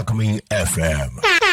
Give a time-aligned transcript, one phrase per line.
[0.00, 1.49] Alchemy FM.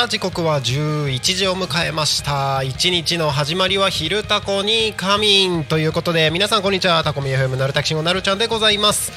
[0.00, 2.62] さあ時刻は11時を迎えました。
[2.62, 7.04] 一日の始まりは昼タコに仮眠ということで皆さんこんにちは。
[7.04, 9.12] タコミ FM なるたきしんごなるちゃんでございます。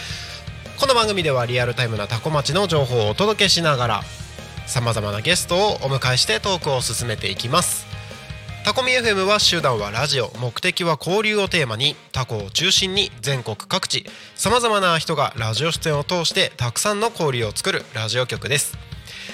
[0.77, 4.01] この番組ではリアルタイムなタコ町の情報をお届けしながら
[4.67, 7.85] さまざまなゲストをお迎えしてトークを進めていきます。
[8.65, 18.92] タコミ FM は集団はラジオ目的は交流をテーマにタコを中心に全国各地さまざまな人がラジオ出演を通してたくさんの交流を作るラジオ局です。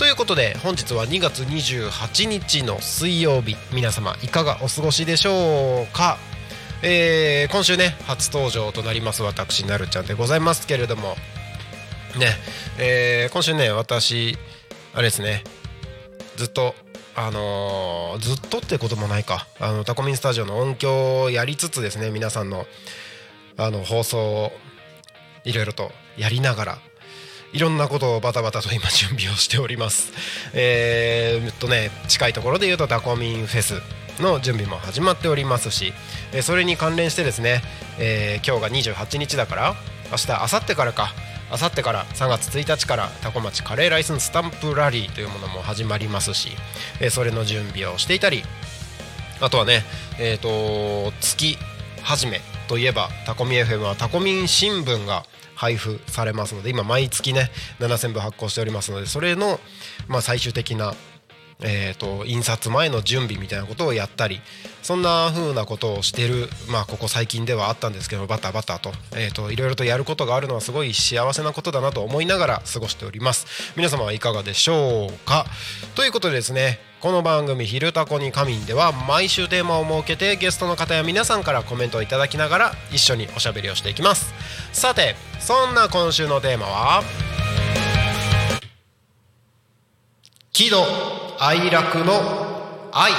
[0.00, 3.54] ということで本日は2月28日の水曜日。
[3.70, 6.16] 皆様いかがお過ごしでしょうか、
[6.82, 11.16] えー今週ね初登場となります私なるちゃんでございますけれども。
[12.18, 12.28] ね、
[12.78, 14.38] えー今週ね私
[14.94, 15.44] あれですね。
[16.36, 16.74] ずっと
[17.14, 19.48] あのーずっとってこともないか。
[19.60, 22.64] あのタコミンスタジオの音響をやりつつですね皆さんの
[23.58, 24.52] あの放送を
[25.44, 26.78] いろいろとやりながら
[27.52, 30.12] いろんなことをバタバタと今準備をしております。
[30.54, 33.74] えー、っとね近いところで言うとタコミンフェス
[34.22, 35.92] の準備も始まっておりますし、
[36.42, 37.62] それに関連してですね、
[37.98, 39.74] えー今日が28日だから
[40.10, 41.12] 明日明後日からか
[41.50, 46.50] 明後日から3月1日からタコ町カレーライスンスタンプラリーというものも始まりますし、
[47.00, 48.44] えーそれの準備をしていたり
[49.40, 49.82] あとはね、
[50.20, 51.56] えー、と月
[52.02, 55.24] 始めといえばタコミ FM はタコミン新聞が
[55.60, 57.50] 配布されますので今毎月ね
[57.80, 59.60] 7000部発行しておりますのでそれの、
[60.08, 60.94] まあ、最終的な、
[61.62, 64.40] えー、と印刷前の準備みたいなことをやったり
[64.82, 73.46] そんな風なことをしてる、まあ、ここ最近ではあったんですけどバタバタと,、えー、といろいろとやることがあるのはすごい幸せなことだなと思いながら過ごしております。
[73.76, 75.44] 皆様はいかがでしょうか？
[75.94, 84.32] ということでですねこの番組「昼タコに仮眠」では毎週テーマを設けてゲストの方や皆さんからコメントをいただきながら一緒におしゃべりをしていきます。
[84.72, 87.29] さてそんな今週のテーマは？
[90.60, 90.84] 喜怒
[91.38, 92.20] 哀楽の
[92.92, 93.12] 愛。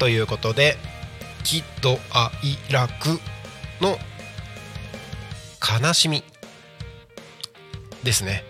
[0.00, 0.76] ということで
[1.44, 3.20] 喜怒哀楽
[3.80, 3.98] の
[5.80, 6.24] 悲しみ。
[8.02, 8.42] ですね。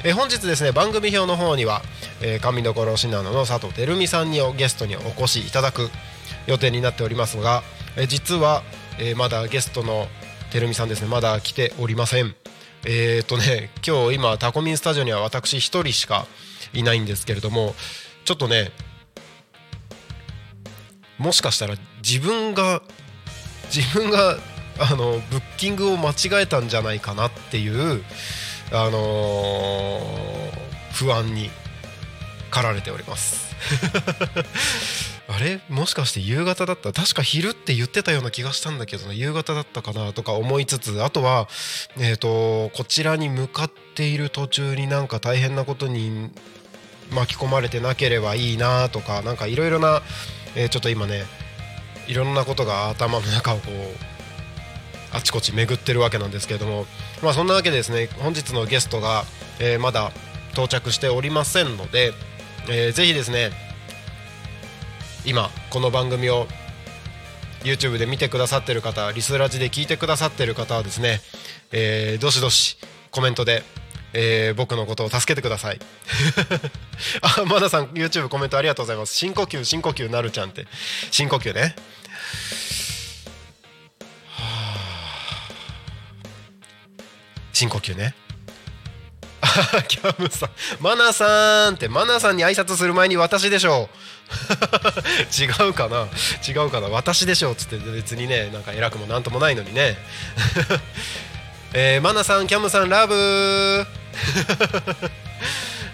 [0.03, 1.83] え本日ですね番組表の方には、
[2.23, 5.91] えー、神所信濃の佐藤照美さんにゲストにお越しいただく
[6.47, 7.63] 予定になっておりますが、
[7.97, 8.63] え実は、
[8.99, 10.09] えー、まだゲストの
[10.51, 11.09] 照美さんですね。
[11.09, 12.35] まだ来ておりません。
[12.85, 16.27] えー、とね今日今タコミンスタジオには私1人しか
[16.73, 17.75] いないんですけれども
[18.25, 18.71] ちょっとね
[21.19, 22.83] もしかしたら自分が
[23.75, 24.37] 自分が
[24.81, 28.03] あのブッキングを間違えたんじゃないかなっていう
[28.73, 30.01] あのー、
[30.93, 31.51] 不安に
[32.51, 33.49] 駆られております。
[35.31, 35.61] あれ？
[35.69, 36.93] もしかして夕方だった？
[36.93, 41.49] 確か昼って言ってたような気がしたんだけど夕方だったかなとか思いつつあとは、
[41.99, 46.31] えーと、こちらに向かっている途中になんか大変なことに
[47.13, 50.01] 巻き込まれてなければいいなとかなんかいろいろな、
[50.57, 51.25] えー、ちょっと今ね
[52.07, 56.87] いろんなことが頭の中をこうあちこち巡ってるわけなんですけれども、
[57.23, 59.25] まあ、そんなわけでですね本日のゲストが、
[59.61, 60.11] えー、まだ
[60.53, 62.13] 到着しておりませんので、
[62.71, 63.51] えー、ぜひですね
[65.25, 66.47] 今この番組を
[67.63, 71.21] YouTube で見てくださってる方リスラジで聞いてくださってる方はですね、
[71.73, 72.79] えー、どしどし
[73.11, 73.63] コメントで、
[74.13, 75.81] えー、僕のことを助けてください。
[77.41, 79.15] あまださん YouTube コメントありがとうございます。
[79.15, 80.67] 深呼吸深呼吸なるちゃんって。
[81.11, 81.75] 深呼吸ね。
[87.53, 88.15] 深呼吸ね。
[89.89, 90.51] キャムさん。
[90.81, 93.95] マナさんってマナさんに挨拶する前に私でしょう。
[95.65, 96.09] 違うかな？
[96.47, 96.89] 違うかな？
[96.89, 99.97] 私でしょっつって別にねなんか偉くもなんともないのにね。
[101.73, 103.87] えー、マナさんキャムさんラブ。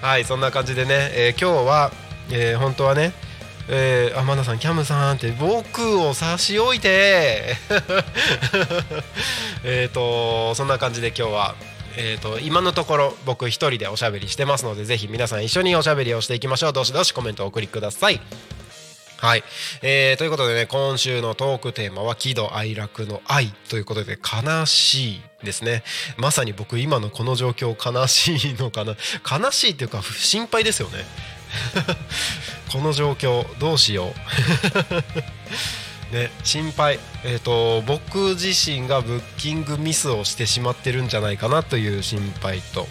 [0.00, 1.92] はいそんな感じでね、えー、今日は、
[2.30, 3.12] えー、本当はね
[3.68, 7.56] えー、あマナさんキャムさんって僕を差し置いて。
[9.64, 11.54] えっとそんな感じで今日は
[11.96, 16.72] えーと、今のところ僕一人でおしゃべりしてますのでぜひ皆さん一緒におしゃべりをしていきましょう。
[16.72, 18.20] どしどしコメントをお送りください。
[19.18, 19.44] はい、
[19.80, 25.82] えー、ということでね今週のトークテーマは喜怒哀楽の愛ということで悲しいですね。
[26.18, 28.96] まさに僕今のこの状況悲しいのかな。
[29.30, 31.04] 悲しいっていうか心配ですよね。
[32.72, 34.14] この状況どうしよう。
[36.12, 42.86] ね、心配、えーと、僕自身がブッキングミスをしてしまってるんじゃないかなという心配と、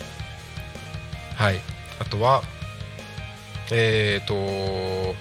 [1.35, 1.59] はい、
[1.99, 2.43] あとは、
[3.71, 5.15] えっ、ー、と、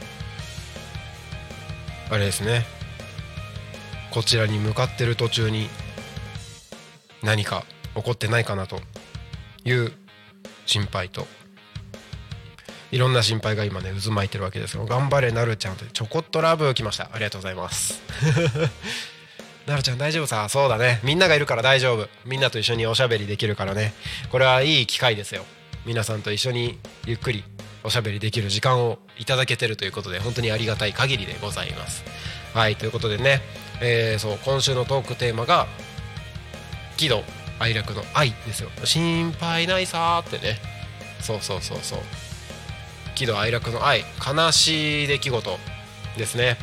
[2.11, 2.65] あれですね、
[4.11, 5.69] こちらに向かってる途中に
[7.23, 8.81] 何か起こってないかなと
[9.65, 9.93] いう
[10.67, 11.27] 心配と、
[12.93, 15.87] いろんな心配が今ね渦巻いてるわけですが頑張れなるちゃんと。
[15.87, 17.11] ちょこっとラブ来ました。
[17.13, 18.03] ありがとうございます。
[19.67, 20.47] なるちゃん大丈夫さ？
[20.51, 21.01] そうだね。
[21.03, 22.09] みんながいるから大丈夫。
[22.27, 23.95] みんなと一緒におしゃべりできるからね。
[24.31, 25.47] これはいい機会ですよ。
[25.87, 27.45] 皆さんと一緒にゆっくり
[27.83, 32.05] おしゃべりできる時間をいただけてるということで本当にありがたい限りでございます。
[32.53, 33.41] はいということでね、
[33.81, 35.67] えー、そう今週のトークテーマが
[36.99, 37.25] 喜怒
[37.59, 38.69] 哀楽の愛ですよ。
[38.85, 40.61] 心配ないさーってね。
[41.21, 41.99] そうそうそうそう。
[43.15, 45.59] 喜怒哀楽の愛悲しい出来事
[46.17, 46.57] ですね。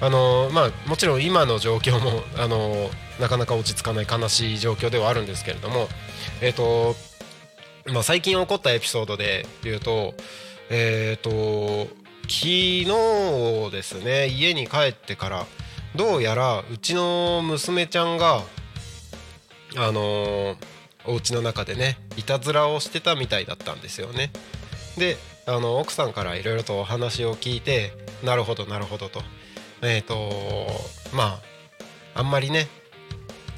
[0.00, 5.88] あのまあもちろん今の状況も あのなかなか落ち着かない悲しい状況ではあるんですけれども
[6.40, 6.96] えっ、ー、と
[7.86, 10.14] まあ最近起こったエピソードで言うと
[10.70, 11.88] えっ、ー、と
[12.22, 12.46] 昨
[13.68, 15.46] 日ですね家に帰ってから
[15.94, 18.42] どうやらうちの娘ちゃんが
[19.76, 20.56] あの
[21.04, 24.30] お家の中でねいたずらをしてたみたいだったんですよね。
[24.96, 25.16] で
[25.50, 27.92] あの奥さんからいろいろとお話を聞いて
[28.24, 29.22] なるほどなるほどと。
[29.82, 30.66] えっ、ー、と
[31.14, 31.40] ま
[32.14, 32.68] ああんまりね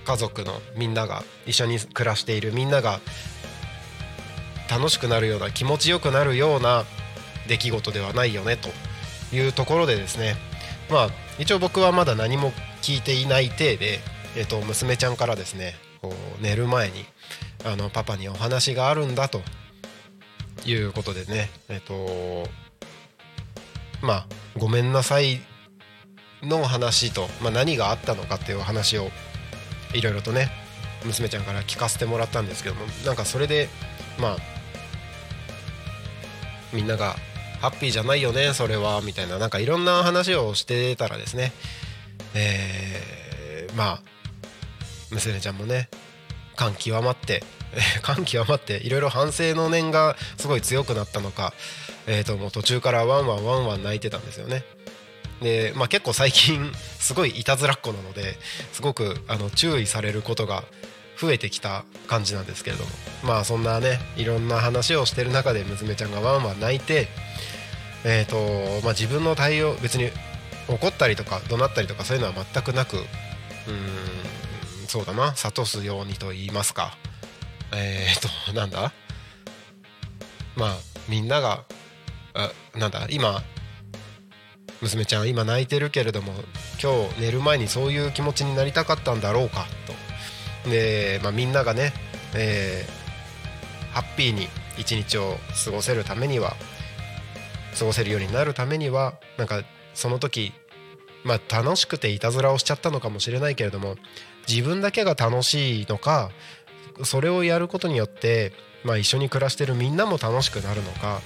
[0.05, 3.01] 家族のみんなが一緒に暮らしているみんなが
[4.71, 6.85] 楽しくなるような気持ちよくなるような
[7.49, 8.69] 出来事ではないよねと。
[9.35, 10.37] いうところでですね。
[10.91, 13.99] まあ一応僕はまだ何も聞いていない体で、
[14.37, 17.05] えー、と娘ちゃんからですねこう寝る前に
[17.65, 19.41] あのパパにお話があるんだと。
[20.67, 22.49] いうことでねえっと
[24.01, 24.27] まあ
[24.59, 25.41] ごめんなさい
[26.43, 29.09] の話と、まあ、何があったのかっていう話を
[29.95, 30.51] いろいろとね
[31.05, 33.69] 娘ちゃんから聞かせてもらったんですけどもなんかそれで
[34.19, 34.37] まあ
[36.73, 37.17] みんなが
[37.61, 41.53] ハッピーじゃないよねそれはみたいななんかいろんな話をしてたらですね
[42.35, 44.03] えー、まあ
[45.11, 45.89] 娘ちゃんもね
[46.57, 47.45] 感極まって
[48.03, 51.53] 感極まっていろいろ反省の念がすごい強くなったのか、
[52.07, 54.65] えー、ともう途中からワンワンワンワン泣いてたんですよね。
[55.41, 58.37] で、まあ、結構最近すごいいたずらっ子なので
[58.73, 60.65] すごくあの注意されることが
[61.19, 62.91] 増えてきた感じなんですけれども
[63.25, 67.09] まあそんなねいろんな話をしてる中で娘ちゃんがワンワン泣いて、
[68.05, 70.11] えーとまあ、自分の対応別に
[70.69, 73.05] 怒ったりとか怒鳴ったりとかそういうのは全くなくうん
[74.89, 76.97] そうだな諭すようにと言いますか
[77.75, 78.93] えっ、となんだ？
[80.57, 80.77] まあ
[81.09, 81.65] みんなが
[82.35, 83.07] あなんだ？
[83.11, 83.43] 今
[84.81, 86.33] 娘ちゃん今泣いてるけれども
[86.83, 89.67] 今日寝る前にそういう気持ちになりたかったんだろうか
[90.65, 90.71] と。
[90.71, 91.93] で、まあ、みんながね、
[92.35, 94.49] えー、ハッピーに
[94.79, 96.55] 一日を過ごせるためには
[97.79, 99.63] 過ごせるようになるためにはなんか
[99.95, 100.53] その時
[101.25, 103.97] まあ楽しくていたずらをしちゃったのかもしれないけれども
[104.49, 106.31] 自分だけが楽しいのか
[107.05, 108.53] それをやることによって、
[108.85, 111.21] まあ、一緒に暮らしてるみんなも楽しくなるのか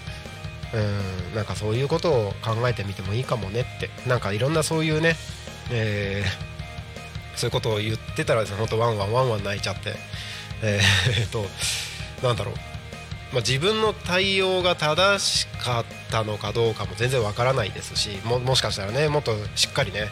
[0.75, 5.16] うんなんかそういうことを考えてみてもいいかもねってなんかいろんなそういうね、
[5.71, 9.95] えー、そういうことを言ってたらですねほんとワンワンワンワン泣いちゃって
[10.62, 11.45] えー、と
[12.26, 12.54] なんだろう、
[13.33, 20.09] まあ、自分の対応が正しかったのかどうかも全然わからないですしももしかしたらねもっとしっかりね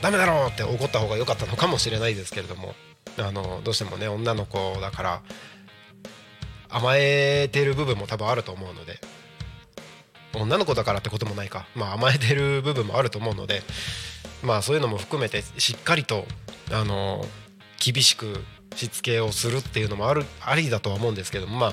[0.00, 2.74] ダメだろうって怒った方が良かったのかもしれないですけれども。
[3.18, 5.22] あのどうしてもね女の子だから
[6.68, 8.98] 甘えてる部分も多分あると思うので
[10.34, 13.62] 女の子だからってこともないか、まあ、甘えてる部分もあると思うので、
[14.42, 16.24] まあ、そういうのも含めてしっかりと
[16.72, 17.24] あの
[17.78, 18.42] 厳しく
[18.74, 21.72] しつけをするっていうのもあるありだとは思うんですけども、まあ、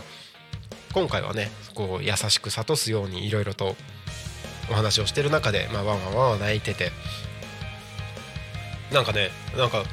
[0.93, 3.75] 今回はねこう優しく諭すようにいろいろと
[4.69, 6.91] お話をしてる中で、まあ、ワンワンワンワン泣いてて
[8.91, 9.83] なんかねなんか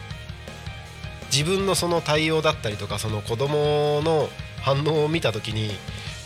[1.37, 4.31] 自分のその対応だったりとかその子供の
[4.63, 5.71] 反応を見た時に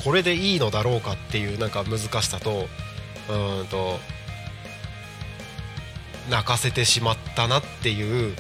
[0.05, 2.69] これでいいのだろうかっていうなんか難しさと
[3.29, 3.99] うんと
[6.31, 8.37] 泣かせてしまったなっていう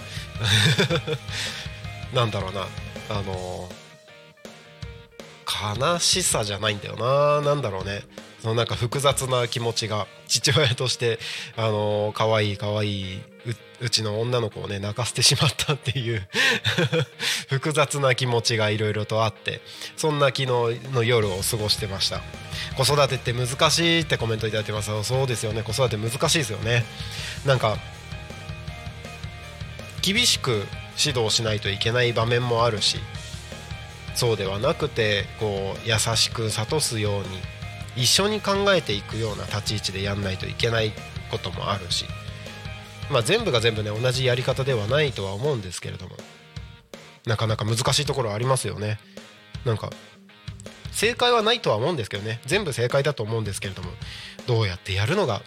[2.14, 2.68] なんだろうな。
[3.08, 3.68] あの
[5.80, 7.40] 悲しさじゃないんだよな。
[7.40, 8.04] なんだろうね。
[8.48, 11.18] のなんか複雑な気持ちが父親として
[11.56, 13.20] あの可愛い可愛い
[13.80, 16.28] うちの女の子をね泣かせてしまったっていう
[17.48, 19.62] 複雑な気持ちがいろいろとあって
[19.96, 20.46] そんな昨日
[20.92, 22.22] の夜を過ごしてました。
[22.76, 24.90] 子育てって難しいってコメントいただいてます。
[25.04, 25.62] そうですよね。
[25.62, 26.84] 子育て難しいですよね。
[27.46, 27.78] なんか
[30.02, 30.66] 厳しく
[31.02, 32.98] 指導しないといけない場面もあるし
[34.14, 37.26] そうではなくてこう優しく諭すように
[38.00, 40.92] 一緒に考えていくような立ち位置でやんないといけない
[41.30, 42.06] こともあるし、
[43.10, 46.16] まあ、全部が全部ね同じやり方ではないとは思うんですけれども
[47.26, 48.98] なかなか難しいところありますよね。
[49.66, 49.90] なんか
[50.90, 52.40] 正解はないとは思うんですけどね。
[52.46, 53.90] 全部正解だと思うんですけれども
[54.46, 55.42] どうやってやるのが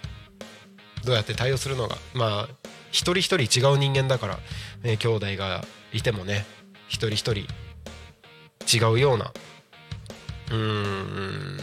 [1.04, 4.40] どうやって対応するのがまあ一人一人違う人間だから、
[4.84, 6.46] ね、兄弟がいてもね
[6.88, 7.48] 一人一人
[8.72, 9.34] 違うような
[10.52, 11.58] うーん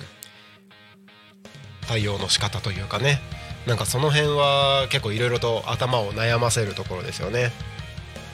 [1.91, 3.21] 対応の仕方というかね。
[3.67, 7.51] なんかその辺は結構いろいろと頭を悩ませるところですよね。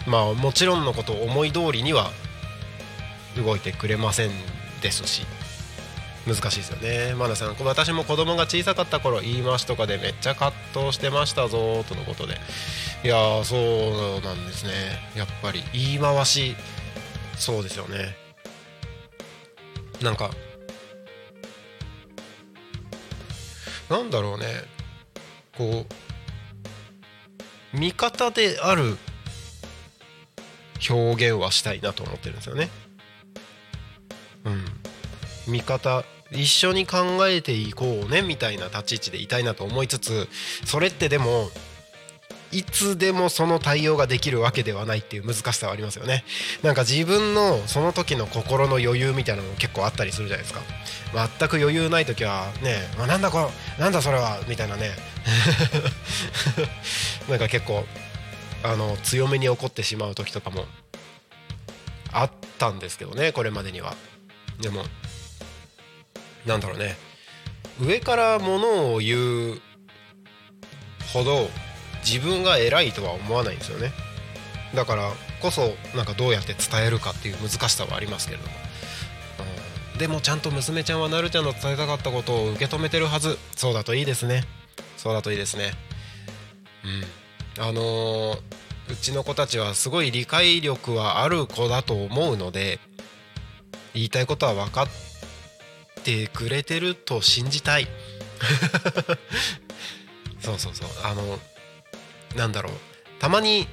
[0.06, 2.10] まあもちろんのこと思い通りには
[3.34, 4.30] 動いてくれません
[4.82, 5.22] ですし。
[6.26, 7.14] 難しいですよね。
[7.14, 12.34] マナさん私も子供が小さかった頃言い回しとかでめっちゃ葛藤してましたぞとのことで。
[13.04, 14.72] いやそうなんですね。
[15.16, 16.56] やっぱり言い回し
[17.38, 18.16] そうですよね。
[20.02, 20.30] なんか
[23.88, 24.46] なんだろうね
[25.56, 25.86] こ
[27.74, 28.96] う味方である
[30.90, 32.68] 表現はしたいなと思ってるんですよね。
[34.44, 34.64] うん、
[35.52, 40.28] 味方一緒に考えていこうねみたいな立ち位置でいたいなと思いつつ
[40.64, 41.50] それってでも
[42.56, 46.24] いつでもその対応ができるわけではないっていう難しさはありますよね。
[46.62, 50.62] なんか自分のその時の心の余裕みたいなのも結構あったりするじゃないですか。
[51.38, 54.92] 全く余裕ない時はね、まあ、なんだこなんだそれはみたいなね。
[57.28, 57.84] なんか結構
[58.62, 60.64] あの強めに怒ってしまう時とかも
[62.10, 63.94] あったんですけどねこれまでには。
[64.60, 64.86] でも
[66.46, 66.96] なんだろうね。
[67.78, 69.60] 上からものを言う
[71.12, 71.50] ほど
[72.06, 73.92] 自分が偉いとは思わないんですよね。
[74.74, 75.10] だから
[75.40, 78.54] こそなんかどうやって伝えるかっていう難しさはありますけれども、
[79.92, 83.38] うん、でもちゃんと娘ちゃんはなるちゃんの伝えたかったことを受け止めてるはず。
[83.56, 84.44] そうだといいですね。
[84.96, 85.72] そうだといいですね。
[87.58, 87.64] うん。
[87.64, 88.40] あのー、
[88.90, 92.78] うちの子たちはすごい理解力はある子だと思うので
[93.94, 94.88] 言いたいことは分かっ
[96.04, 97.88] てくれてると信じたい。
[100.40, 100.88] そうそうそう。
[101.02, 101.40] あの
[102.36, 102.72] なんだろう。
[103.18, 103.66] たまに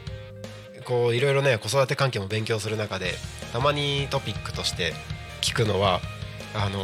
[0.85, 3.13] こういろいろね子育て関係も勉強する中で
[3.51, 4.93] たまにトピックとして
[5.41, 6.01] 聞くのは
[6.55, 6.79] あの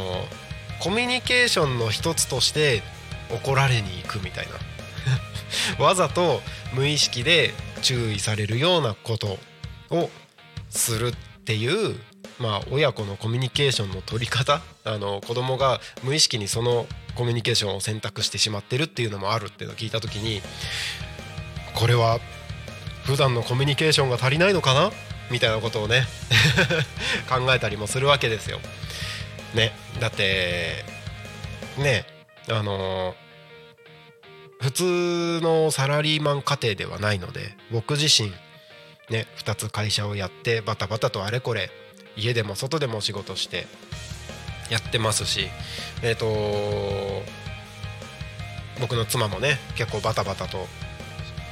[0.80, 2.82] コミュニケーションの一つとして
[3.30, 4.52] 怒られに行くみたいな。
[5.84, 6.42] わざと
[6.74, 9.38] 無意識で注意されるようなこと
[9.90, 10.10] を
[10.68, 11.12] するっ
[11.44, 11.98] ていう
[12.38, 14.62] まあ親子のコミュニケーションの取り方。
[14.84, 20.40] あの子供が無意識にそのコミュニケーションを選択してしまってるっていうのもあるっていうのを聞いた時に
[21.74, 22.20] これは
[23.04, 24.90] 普段のコミュニケーションが足りないのかな？
[25.30, 26.06] みたいなことをね
[27.30, 28.60] 考えたりもするわけですよ。
[29.54, 30.84] ねだって
[31.78, 32.04] ね
[32.48, 33.14] あの
[34.60, 38.30] 普通のサラリーマン家庭ではないので僕自身
[39.08, 41.70] ね2つ会社をやってバタバタとあれこれ
[42.16, 43.66] 家でも外でも仕事して
[44.68, 45.48] やってますし
[46.02, 47.22] えっ、ー、と
[48.80, 50.66] 僕の妻もね結構バタバタと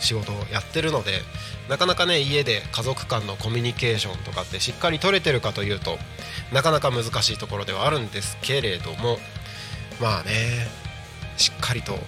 [0.00, 1.22] 仕事をやってるので
[1.68, 5.98] なかなかね家で家族間のコミュニケーションとかってしっかり取れてるかというと
[6.52, 9.18] なかなか難しいところではあるんですけれども
[10.00, 10.68] まあね
[11.36, 11.98] しっかりと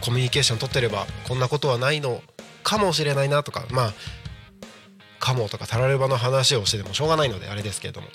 [0.00, 2.22] コミュニケーション取ってればこんなことはないの
[2.62, 3.92] かもしれないなとかまあ
[5.18, 8.06] かもとかたらればの話をしてでもしょうがないのであれですけれども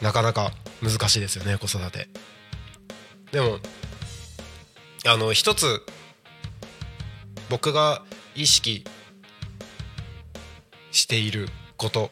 [0.00, 0.50] なかなか
[0.82, 2.08] 難しいですよね子育て。
[3.30, 3.58] でも
[5.04, 5.82] あの一つ
[7.50, 8.02] 僕が
[8.36, 8.84] 意識
[10.92, 12.10] していること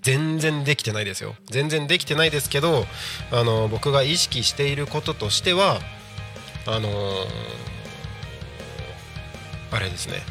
[0.00, 1.34] 全然できてないですよ。
[1.46, 2.84] 全然できてないですけど
[3.32, 5.80] あの僕が意識していることとしては
[6.66, 7.26] あのー、
[9.72, 10.22] あれですね。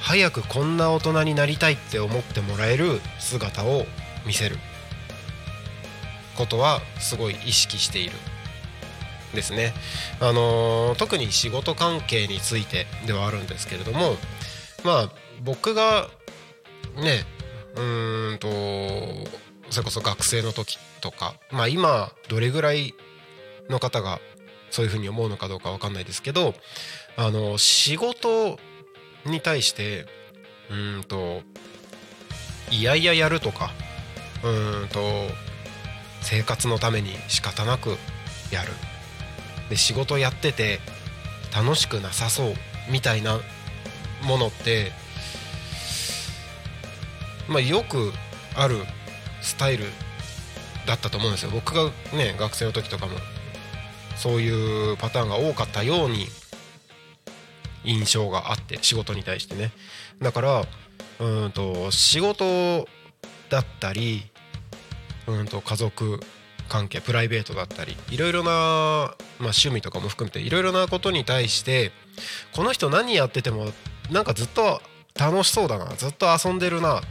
[0.00, 3.86] 早くこんな大人になりたいって思ってもらえる姿を
[4.26, 4.58] 見せる
[6.36, 8.12] ことはすごい意識している。
[9.34, 9.74] ですね、
[10.20, 14.16] あの、特に仕事関係についてではあるんですけれども
[14.84, 15.10] まあ
[15.42, 16.08] 僕が
[16.96, 17.24] ね
[17.74, 19.30] うーんと
[19.70, 22.94] それこそ学生の時とかまあ今どれぐらい
[23.68, 24.20] の方が
[24.70, 26.54] そういうふうに思うのかどうか分かんないですけど
[27.16, 28.58] あの仕事
[29.24, 30.06] に対して
[30.70, 31.40] うんと
[32.70, 33.70] いやいややるとか
[34.42, 35.00] うんと
[36.20, 37.96] 生活のために仕方なく
[38.50, 38.72] やる。
[39.74, 40.78] で仕事やってて
[41.52, 42.54] 楽しくなさそう
[42.92, 43.40] みたいな
[44.22, 44.92] ものって
[47.48, 48.12] まあよく
[48.54, 48.76] ある
[49.42, 49.86] スタイル
[50.86, 51.50] だったと思うんですよ。
[51.52, 53.14] 僕がね学生の時とかも
[54.16, 56.28] そういうパターンが多かったように
[57.82, 59.72] 印象があって仕事に対してね。
[60.22, 60.64] だから
[61.18, 62.86] うんと仕事
[63.50, 64.22] だったり
[65.26, 66.20] うんと家族
[66.68, 71.92] 関係プライベートだったりいろいろな、まあ、趣味とかも含めていろいろなことに対して
[72.54, 73.66] この人何やってても
[74.10, 74.80] なんかずっと
[75.18, 77.02] 楽しそうだなずっと遊んでるな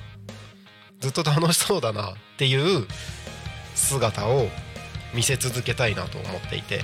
[0.99, 2.87] ずっと楽しそうだなっていう
[3.75, 4.47] 姿を
[5.13, 6.81] 見せ続けたいなと思っていて。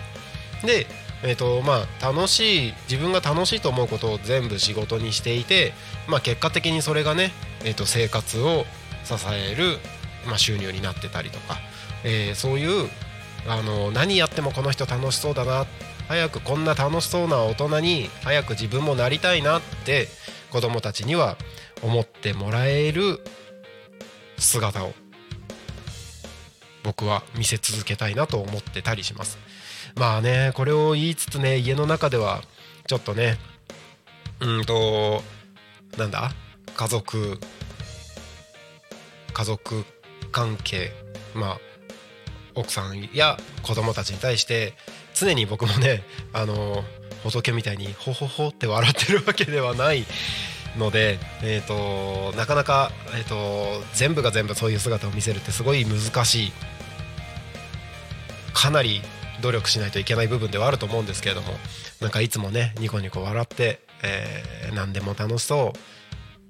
[0.63, 0.85] で
[1.21, 5.73] えーとまあ、楽しい自分が楽しいと思うことを全部仕事にしていて、
[6.07, 7.31] まあ、結果的にそれがね、
[7.65, 8.65] えー、と生活を
[9.03, 9.79] 支える、
[10.27, 11.57] まあ、収入になってたりとか
[12.03, 12.89] えー、そういう
[13.47, 15.65] あの何やってもこの人楽しそうだな。
[16.07, 20.07] 早くこんな楽しそうな大人に早く自分もなりたいなって
[20.49, 21.37] 子供たちには
[21.83, 23.19] 思ってもらえる
[24.39, 24.93] 姿を
[26.83, 29.37] 僕は見せ続けたいなと思ってたりします。
[29.95, 32.41] まあねこれを言いつつね家の中では
[32.87, 33.37] ちょっとね
[34.39, 35.21] うんと
[35.97, 36.31] なんだ？
[36.75, 37.39] 家族
[39.31, 39.85] 家族
[40.31, 40.91] 関係
[41.35, 41.59] まあ
[42.59, 44.73] 奥さんや子供たちに対して
[45.13, 46.83] 常に僕もねあの
[47.23, 50.05] 仏みたいにほほほって笑ってるわけではない
[50.77, 56.51] ので、えーと、なかなか、えーと、全部が全部そういう姿を見せるってすごい難しい
[58.53, 59.01] かなり
[59.41, 61.47] 努力しないといけない部分ではあると思うんですけれども
[62.01, 65.73] なんかいつもねニコニコ笑って、えー、何でも楽しそ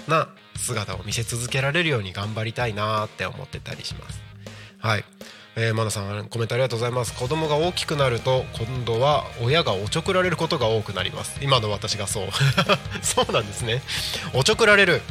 [0.08, 4.22] うな姿を見せ続けられるように頑張りたいなって思ってたりします。
[4.80, 5.06] はい
[5.56, 7.14] えー、マナさんコメントありがとうございます。
[7.14, 11.40] 子供が大きくなると今度は親がおちょくられることが多くなります。
[11.42, 12.28] 今の私がそう。
[13.04, 13.82] そうなんですね。
[14.34, 15.02] おちょくられる。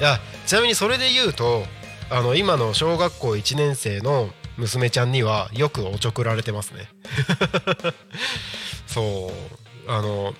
[0.00, 1.64] いやちなみにそれで言うと
[2.10, 6.88] あの今の小学校1年生の娘ちゃんにはよくおちょくられてますね。
[8.88, 9.30] そ
[9.86, 9.90] う。
[9.90, 10.34] あの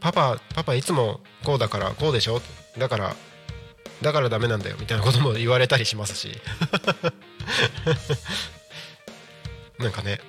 [0.00, 2.40] パパパパいつもこうだからこうでしょ？
[2.78, 3.16] だから
[4.02, 6.38] だからダメなんだよみたいなことも言われたりしますし。
[9.78, 10.20] なんかね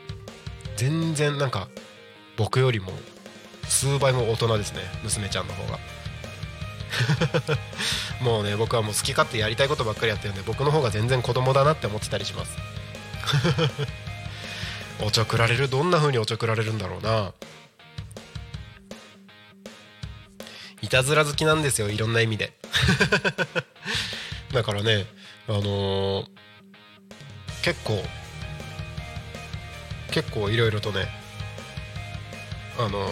[0.75, 1.69] 全然なんか
[2.35, 2.91] 僕よりも
[3.67, 5.79] 数倍も大人ですね娘ちゃんの方が。
[8.21, 12.57] もうね僕はもう好き勝手やりたいことばっかりやってるんで僕の方が全然子供だなって思ってたりします。
[15.03, 17.33] おちょくられるどんな風におちょくられるんだろうな
[20.81, 22.53] いたずら好きなんですよいろんな意味で。
[24.53, 25.05] だからね
[25.47, 26.27] あのー、
[27.63, 28.03] 結構
[30.11, 31.07] 結構いろいろとね
[32.77, 33.11] あのー、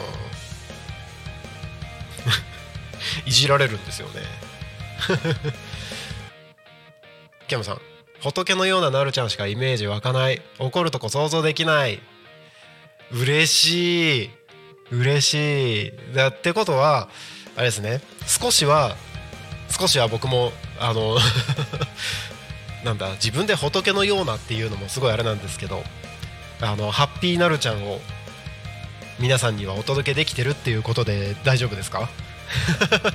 [3.26, 4.22] いじられるんですよね。
[7.48, 7.82] キャムさん
[8.22, 10.42] 仏のようななるちゃんしかイメージ湧かない。
[10.58, 12.00] 怒るとこ想像できない。
[13.12, 14.30] 嬉しい。
[14.90, 15.94] 嬉しい。
[16.14, 17.10] だってことは
[17.56, 18.02] あれですね。
[18.28, 18.96] 少しは
[19.70, 21.18] 少しは僕もあの
[22.84, 25.84] なんだ自分で仏のようなっていうのもすごいあれなんですけど
[26.62, 28.00] あのハッピーなるちゃんを
[29.20, 32.10] 皆さんにはお届けできてるっていうことで大丈夫ですか？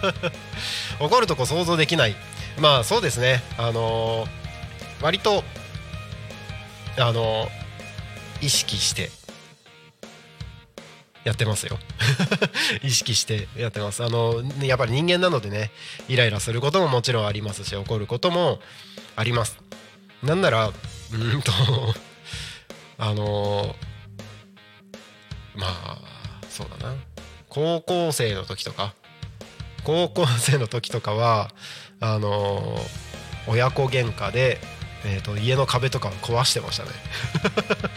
[0.99, 2.17] 怒るとこ想像できない。
[2.59, 3.43] まあそうですね。
[3.59, 4.27] あの、
[5.01, 5.45] 割と
[6.99, 7.49] あの、
[8.41, 9.11] 意識して
[11.25, 11.79] やってますよ。
[12.83, 14.03] 意識してやってます。
[14.03, 15.71] あのやっぱり人間なのでね
[16.09, 18.61] イライラすることももちろんありますし怒ることも
[19.17, 19.59] あります。
[20.23, 20.73] なんなら
[21.13, 21.53] うんと
[22.99, 23.77] あの
[25.55, 25.99] まあ
[26.49, 26.95] そうだな。
[27.49, 28.95] 高校生の時とか
[29.85, 31.51] 高校生の時とかは
[32.01, 32.81] あの
[33.47, 34.61] 親子喧嘩で、
[35.05, 36.91] えーと、家の壁とか壊してましたね。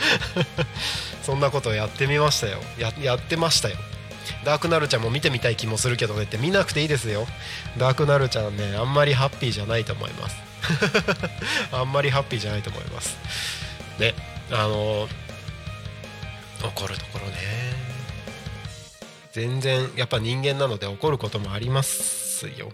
[1.23, 2.59] そんなことやってみましたよ。
[2.77, 3.75] ややってましたよ。
[4.45, 7.27] ダークナルちゃんも見てみたい気もするけどねって見なくていいですよ。
[7.77, 10.35] ダークナルちゃんねあんまりハッピーじゃないと思います。
[11.71, 13.17] あんまりハッピーじゃないと思います。
[13.99, 14.15] ね
[14.51, 15.07] あの
[16.63, 17.73] 怒るところね。
[19.31, 22.71] 全然やっぱ人間なので怒ることもありますよ。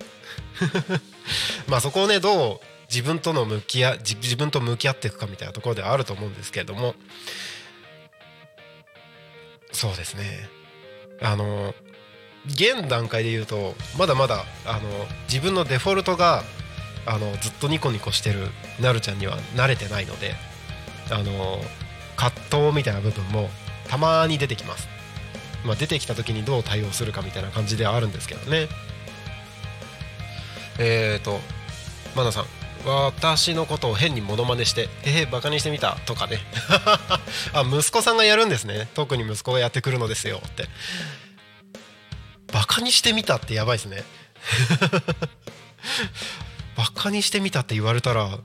[1.67, 6.95] まあそこをねどう自分との向き合自分と向き合っていくかみたいなところではあると思うんですけれども。
[9.71, 10.49] そうですね。
[11.21, 11.73] あの
[12.47, 14.89] 現段階で言うとまだまだあの
[15.27, 16.43] 自分のデフォルトが
[17.05, 18.47] あのずっとニコニコしてる
[18.79, 20.33] なるちゃんには慣れてないので
[21.11, 21.59] あの
[22.15, 23.49] 葛藤みたいな部分も
[23.87, 24.87] たまに出てきます、
[25.65, 28.67] まあ、出てきた時にどう対応するかみたいな感じではあるんですけどね。
[30.77, 31.39] えっ、ー、と
[32.15, 32.58] マナさん。
[32.85, 36.39] 私のことを変にモノマネして「えー、バカにしてみた」とかね。
[37.53, 38.87] あ息子さんがやるんですね。
[38.93, 40.41] 特に息子がやってくるのですよ。
[40.45, 40.67] って。
[42.51, 44.03] バカにしてみたってやばいですね。
[46.75, 48.39] バカにしてみたって言われたら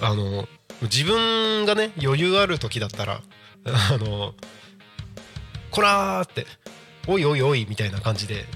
[0.00, 0.48] あの
[0.82, 3.20] 自分がね余裕ある時だったら
[3.66, 4.34] あの
[5.70, 6.46] こらって
[7.06, 8.46] おいおいおいみたいな感じで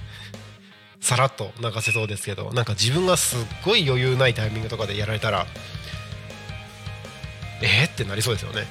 [1.04, 5.44] さらっと流せそうですけどなんか自分がすっごい余裕ないタイミングとかでやられたら
[7.60, 8.66] えー、ってなりそうですよね。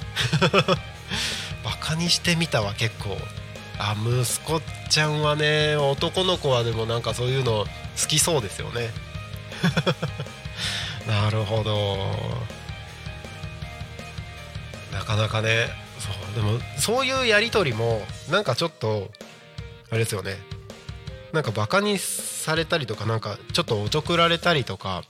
[1.64, 3.18] バカにしてみたは結構。
[3.80, 7.66] あ息子ちゃんはね男の子はでもなんかそういうの
[8.00, 8.90] 好きそうですよね。
[11.08, 11.98] なるほど。
[14.92, 15.70] なかなかね
[16.00, 19.12] そうでもそういうやり取りもなんかちょっと
[19.92, 20.38] あれですよね。
[21.34, 25.04] なんかバカにされたりとかなんかちょっとおちょくられたりとか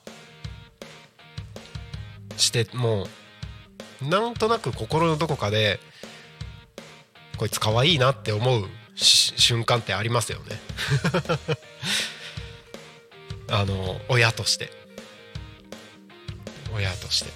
[2.38, 3.08] しても
[4.02, 5.80] うなんとなく心のどこかで
[7.38, 8.64] こいつ可愛いなって思う
[8.96, 10.60] 瞬間ってありますよね。
[13.50, 14.72] あの親として。
[16.74, 17.32] 親として。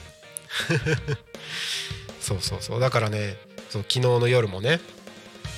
[2.22, 2.80] そうそうそう。
[2.80, 3.38] だからね
[3.70, 4.80] そう昨日の夜もね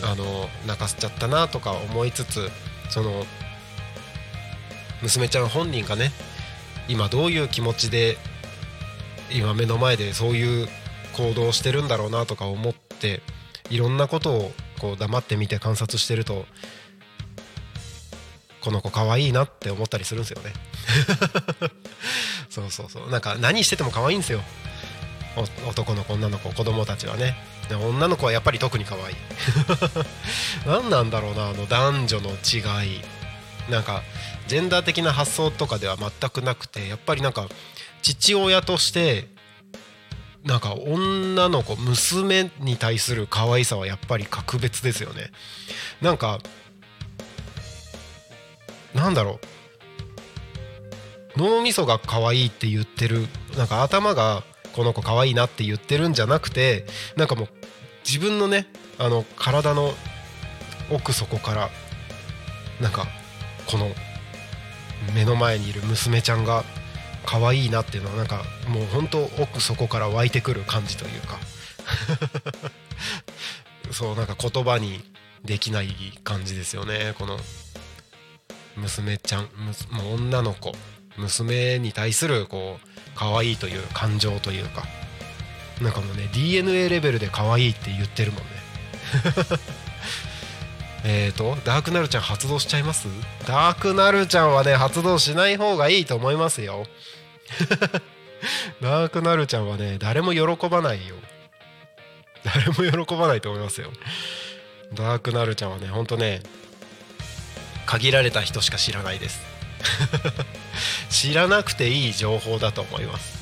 [0.01, 2.49] あの泣かせちゃったなとか思いつつ
[2.89, 3.25] その
[5.01, 6.11] 娘ちゃん本人がね
[6.87, 8.17] 今どういう気持ちで
[9.31, 10.67] 今目の前でそういう
[11.13, 13.21] 行動をしてるんだろうなとか思って
[13.69, 16.45] いろんなことをこう黙って見て観察してると
[18.61, 20.53] この子可愛いなって思ったりするんですよね。
[22.49, 23.09] そうそうそう。
[23.09, 24.41] なんか何してても可愛いんですよ。
[25.67, 27.37] 男の子女の子子供たちはね。
[27.75, 29.15] 女の子はやっぱり特に可愛い。
[30.65, 33.01] 何なんだろうなあの男女の違い。
[33.69, 34.03] なんか
[34.47, 37.47] ジェンダー的な発想とかでは全くなくてやっぱりなんか
[38.01, 39.27] 父親として
[40.43, 45.31] なんか女の子娘に対する可愛さはやっぱり格別ですよね。
[46.01, 46.39] なんか
[48.93, 49.59] なんだろう。
[51.37, 54.43] 脳みそが可愛いって言ってるなんか頭が
[54.79, 56.85] この子可愛いなって言ってるんじゃなくて
[57.17, 57.47] なんかもう
[58.05, 58.65] 自分のね
[58.97, 59.91] あの体の
[60.89, 61.69] 奥底から
[62.79, 63.05] なんか
[63.69, 63.89] この
[65.13, 66.63] 目の前にいる娘ちゃんが
[67.25, 71.37] 可愛いなっていうのはなんかもう本当奥底から湧いてくる感じというか。
[73.91, 75.03] そうなんか言葉に
[75.43, 77.37] できない感じですよねこの
[78.77, 79.49] 娘ちゃん
[79.89, 80.71] もう女の子
[81.17, 84.83] 娘に対するこう可愛いという感情というか。
[85.81, 88.49] なんかもうね DNA レベルで可愛いって言ってるもんね。
[91.05, 93.07] えっとダークナルちゃん発動しちゃいます？
[93.47, 96.85] ダークナルちゃんはね発動しない方がいいと思いますよ。
[98.81, 101.15] ダークナルちゃんはね誰も喜ばないよ。
[102.43, 103.91] 誰も喜ばないと思いますよ。
[104.93, 106.41] ダークナルちゃんはねほんとね
[107.85, 109.39] 限られた人しか知らないです。
[111.09, 113.39] 知らなくていい情報だと思います。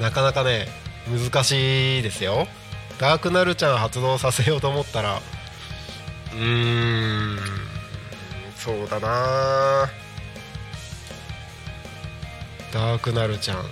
[0.00, 0.68] なかなかね
[1.08, 2.48] 難しいですよ。
[2.98, 5.20] ダークナルちゃん発動させようと思ったら
[6.32, 7.38] うーん
[8.56, 9.90] そうだな。
[12.72, 13.64] ダークナルちゃん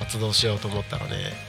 [0.00, 1.48] 発動しようと思ったらね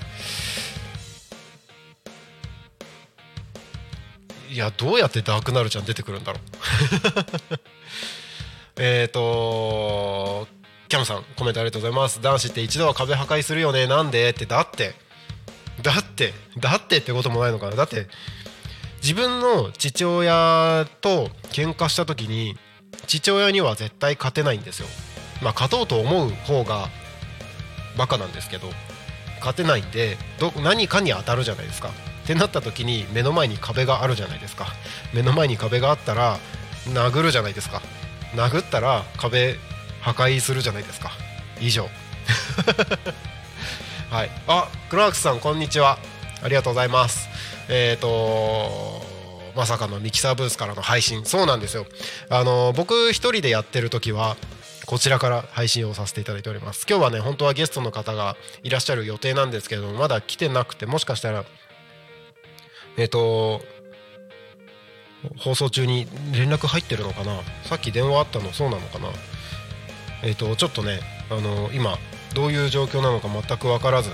[4.50, 7.60] いやどうやってダークナルちゃん出てくるんだろう。
[8.82, 10.48] えっと
[10.88, 12.22] キャムさんコメントありがとうございます。
[12.22, 13.88] 男子って一度は壁破壊するよね。
[13.88, 14.30] なんで？
[14.30, 14.96] ってだって。
[15.84, 16.34] だって。
[16.58, 17.76] だってってこともないのかな。
[17.76, 18.08] だって
[19.02, 22.58] 自分の父親と喧嘩した時に
[23.06, 24.88] 父親には絶対勝てないんですよ。
[25.42, 26.88] まあ勝とうと思う方が
[27.98, 28.70] バカなんですけど
[29.39, 31.89] 勝てないんでど何かに当たるじゃないですか。
[31.89, 31.92] っ
[32.26, 34.68] てなった時に目の前に壁があるじゃないですか。
[35.13, 36.38] 目の前に壁があったら
[36.86, 37.82] 殴るじゃないですか。
[38.36, 39.56] 殴ったら壁
[40.02, 41.12] 破壊するじゃないですか。
[41.60, 41.89] 以上。
[44.10, 44.32] はい。
[44.48, 46.00] あクラークさんこんにちは。
[46.42, 47.28] ありがとうございます。
[47.68, 49.06] えっ、ー、と
[49.56, 51.26] まさかのミキサーブースからの配信。
[51.26, 51.86] そうなんですよ。
[52.30, 54.38] あの僕一人でやってる時は
[54.86, 56.86] こちらから配信をさせていただいております。
[56.89, 61.46] 今日はね本当はゲストの方がいらっしゃる予定なんですけれどもまだ来てなくてもしかしたら
[62.98, 63.62] えっ、ー、と
[65.38, 67.42] 放送中に連絡入ってるのかな？
[67.64, 69.10] さっき電話あったのそうなのかな？
[70.24, 71.98] えっ、ー、とちょっとねあの今
[72.34, 74.12] どういう状況なのか全く分からず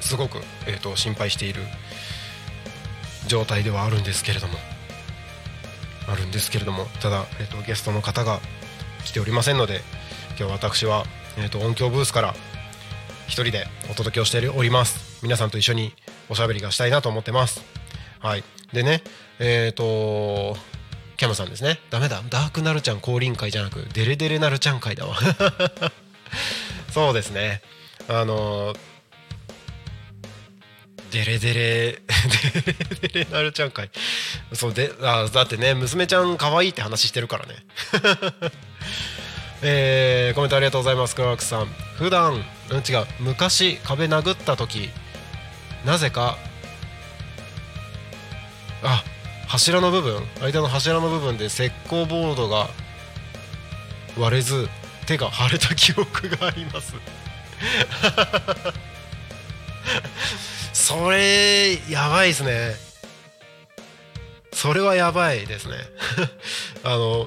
[0.00, 1.62] すごく、えーと、心配している
[3.26, 4.54] 状態ではあるんですけれども。
[6.08, 6.84] あるんですけれども。
[7.02, 8.38] ただ、えーと、ゲストの方が
[9.04, 9.80] 来ておりませんので
[10.38, 11.04] 今日私は、
[11.36, 12.34] えーと、音響ブースから
[13.26, 15.20] 1人でお届けをしております。
[15.24, 15.92] 皆さんと一緒に
[16.28, 17.64] おしゃべりがしたいなと思ってます。
[18.20, 18.44] はい。
[18.72, 19.02] でね
[19.38, 20.56] えっ、ー、と
[21.16, 21.80] キャムさんですね。
[21.90, 22.22] ダメだ。
[22.28, 25.16] ダークナルちゃん降臨会じゃなくデレデレナルちゃん会だわ。
[26.92, 27.62] そうですね。
[28.08, 28.74] あの
[31.10, 32.00] デレデレデ
[32.98, 33.90] レデレナルちゃん会。
[34.52, 37.54] そうであだってね娘ちゃん可愛いって話してるからね。
[39.62, 41.14] えー、コメントありがとうございます。
[41.14, 41.66] クラークさん。
[41.96, 43.06] 普段うん違う。
[43.20, 44.90] 昔壁殴った時
[45.86, 46.36] なぜか
[48.82, 49.02] あ
[49.56, 52.68] 柱の部分間の柱の部分で石膏ボードが
[54.18, 54.68] 割れず
[55.06, 56.92] 手が腫れた記憶があります。
[60.74, 62.74] それやばいですね。
[64.52, 65.76] それはやばいですね。
[66.84, 67.26] あの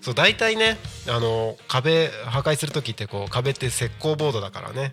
[0.00, 4.90] そう大体ねあの壁破壊する時ってこう壁って石膏ボードだからね。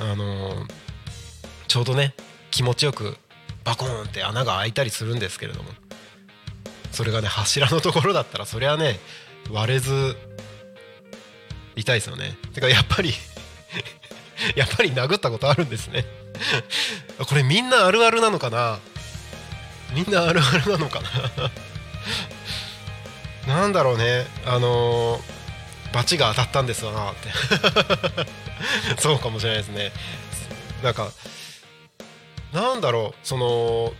[0.00, 0.66] あの
[1.66, 2.12] ちょうどね
[2.50, 3.16] 気持ちよく
[3.64, 5.70] バコーンって穴が開いたりするんですけれども。
[6.94, 8.98] それがね柱のところだったらそりゃね
[9.50, 10.16] 割れず
[11.76, 12.36] 痛いですよね。
[12.54, 13.12] てかやっぱり
[14.56, 16.04] やっぱり殴ったことあるんですね。
[17.18, 18.78] これみんなあるあるなのかな？
[19.92, 21.00] みんなあるあるなのか
[23.46, 23.54] な？
[23.60, 24.26] なんだろうね。
[24.46, 25.22] あのー、
[25.92, 27.28] バチが当たったんですわなって。
[29.00, 29.92] そうかもしれないですね。
[30.82, 31.10] なんか
[32.52, 33.26] なんだろう。
[33.26, 33.92] その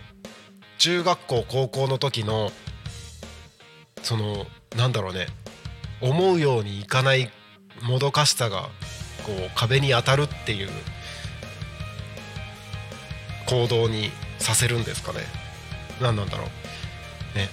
[0.77, 2.51] 中学校高校の時の
[4.05, 4.45] その
[4.77, 5.27] なんだろうね。
[5.99, 7.31] 思うようにいかない
[7.81, 8.69] もどかしさが
[9.25, 10.69] こう壁に当たるっていう
[13.47, 15.19] 行動にさせるんですかね。
[15.99, 17.37] 何なんだろう。
[17.37, 17.49] ね。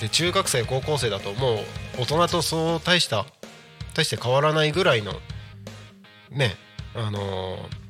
[0.00, 1.58] で中学生高校生だともう
[2.00, 3.24] 大人とそう大した
[3.94, 5.12] 大して変わらないぐらいの
[6.30, 6.56] ね。
[6.94, 7.82] あのー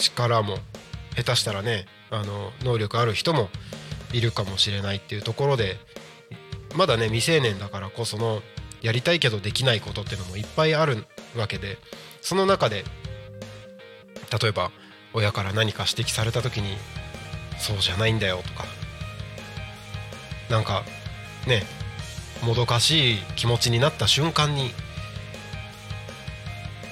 [0.00, 0.58] 力も
[1.16, 3.48] 下手したらねあの能力ある人も
[4.12, 5.76] いるかもしれないっていうところで
[6.76, 8.42] まだね未成年だからこその
[8.82, 11.78] やりたいけどできないことっていうのもいっぱいあるわけで
[12.20, 12.84] その中で
[14.40, 14.70] 例えば
[15.14, 16.76] 親から何か指摘された時に
[17.58, 18.64] そうじゃないんだよとか
[20.50, 20.84] なんか
[21.46, 21.64] ね
[22.42, 24.70] もどかしい気持ちになった瞬間に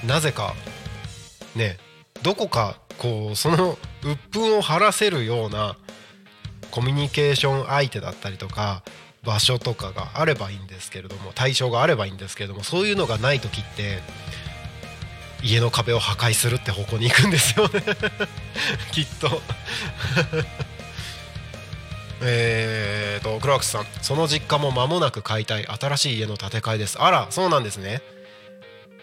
[0.05, 0.53] なぜか
[1.55, 1.77] ね
[2.21, 5.77] どこかこうその鬱憤を晴らせるような
[6.77, 8.83] コミュニケーション相手だったりとか
[9.23, 13.97] 場所とかがあればいいんですけれども対象があればいいんですけれどもそういうのがない時って
[15.41, 17.81] 家の壁を破壊するって方向に行くんですよね。
[18.93, 19.41] きっと。
[22.21, 27.01] えーとクラークスさんその実家も間もなく解体新しい家の建て替えです。
[27.01, 28.03] あらそうなんですね。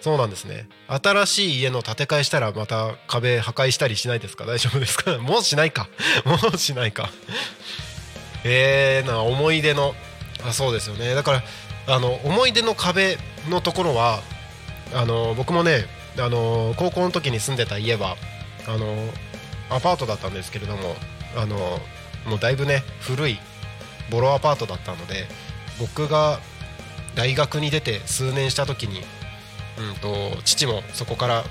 [0.05, 0.69] そうなんですね。
[0.87, 4.45] 新しい家の建て替えしたらまた壁破壊したりしないですか？
[4.45, 5.17] 大丈夫ですか？
[5.25, 5.89] もうしないか。
[6.27, 7.09] もうしないか。
[8.45, 9.95] えー、な思い出の。
[10.47, 11.15] あそうですよね。
[11.15, 11.43] だから
[11.87, 13.17] あの思い出の壁
[13.49, 14.21] のところは
[14.93, 15.87] あの僕もね
[16.19, 18.19] あの高校の時に住んでた家は
[18.67, 19.09] あの
[19.71, 20.97] アパートだったんですけれども
[21.35, 21.81] あの
[22.27, 23.39] もうだいぶね古い
[24.11, 25.27] ボロアパートだったので
[25.79, 26.41] 僕が
[27.15, 29.03] 大学に出て数年した時に、
[29.79, 31.45] うんと、父もそこから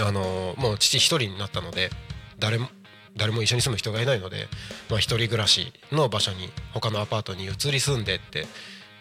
[0.00, 1.90] あのもう父一人になったので
[2.38, 2.68] 誰も
[3.16, 4.48] 誰も一緒に住む人がいないので、
[4.88, 8.46] まあ、一人暮らしの場所に他のアパートに移り住んでって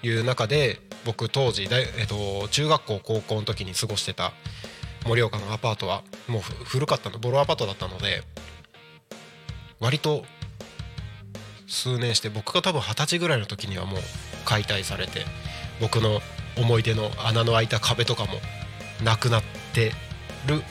[0.04, 4.34] いう中で僕当時大、えっと、中学校高校の時に過ごしてた
[5.06, 8.24] 盛岡のアパートはもう古かったのボロアパートだったので
[9.80, 10.26] 割と
[11.68, 14.00] 数年して僕が多分二十歳ぐらいの時にはもう
[14.46, 15.26] 解体されて
[15.80, 16.20] 僕の
[16.58, 18.34] 思い出の穴の開いた壁とかも
[19.04, 19.92] なくなって
[20.48, 20.64] る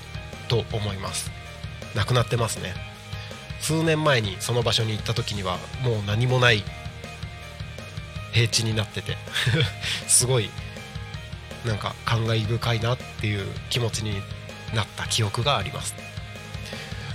[0.49, 1.31] と思います。
[1.95, 2.75] なくなってますね。
[3.61, 6.65] 数年前にその場所に行った時にはもう何もない
[8.33, 9.17] 平地になってて
[10.09, 10.51] すごい
[11.65, 14.23] なんか感慨深いなっていう気持ちに
[14.75, 15.95] なった記憶があります。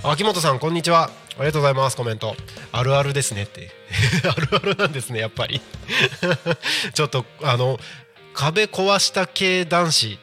[0.02, 1.10] 秋元さんこんにちは。
[1.38, 1.96] ありがとうございます。
[1.96, 2.36] コメント。
[2.72, 3.70] あるあるですねって。
[4.24, 5.60] あるあるなんですねやっぱり。
[6.94, 7.78] ちょっとあの
[8.36, 10.18] 壁壊した系男子。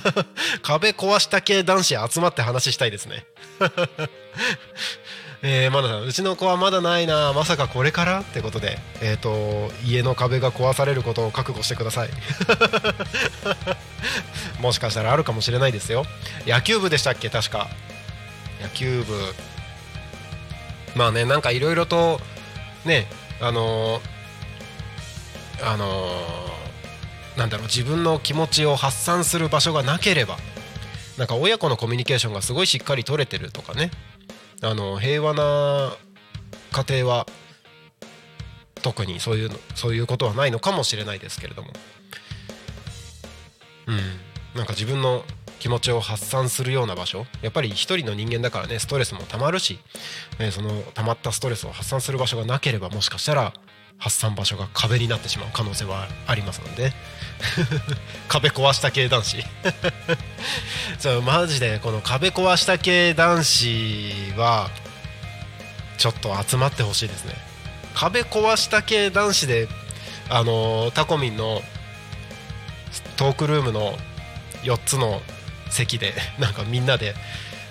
[0.62, 3.26] 壁壊した系男子集まって話したいですね。
[5.42, 7.32] えー、まださんうちの子はまだないな。
[7.32, 8.20] まさかこれから？
[8.20, 12.10] ってことで、えーと、家の壁が壊されることを覚悟してください。
[14.60, 16.04] もしかしたらあるかもしれないですよ。
[16.46, 17.30] 野球部でしたっけ？
[17.30, 17.68] 確か。
[18.62, 19.34] 野球部。
[20.94, 22.20] まあねなんかいろいろと
[22.84, 23.06] ね
[23.40, 26.59] あのー、あのー、
[27.40, 30.36] なんだろう自分の気持ちを発散する場所がなければ
[31.16, 33.90] なんか親子のコミュニケーションがすごいしっかり取れてるとかね。
[34.62, 35.96] あの平和な
[36.70, 37.26] 家庭は
[38.82, 41.70] 特にそういうそういうことはないのかもしれないですけれども。
[43.86, 43.96] うん。
[44.54, 45.24] なんか自分の
[45.60, 47.24] 気持ちを発散するような場所。
[47.40, 49.78] やっぱり一人の人間だからねストレスもたまるし、
[50.38, 53.54] えー、そのたまったストレスを発散する場所がなければもしかしたら
[54.00, 56.92] 発散場所が壁になってしまう可能性はありますので。
[58.28, 59.44] 壁壊した系男子。
[60.98, 64.70] そうマジでこの壁壊した系男子は
[65.98, 67.34] ちょっと集まってほしいですね。
[67.94, 69.68] 壁壊した系男子で
[70.28, 71.62] あのタコミンの
[73.16, 73.98] トークルームの
[74.62, 75.22] 4つの
[75.70, 77.14] 席で なんかみんなで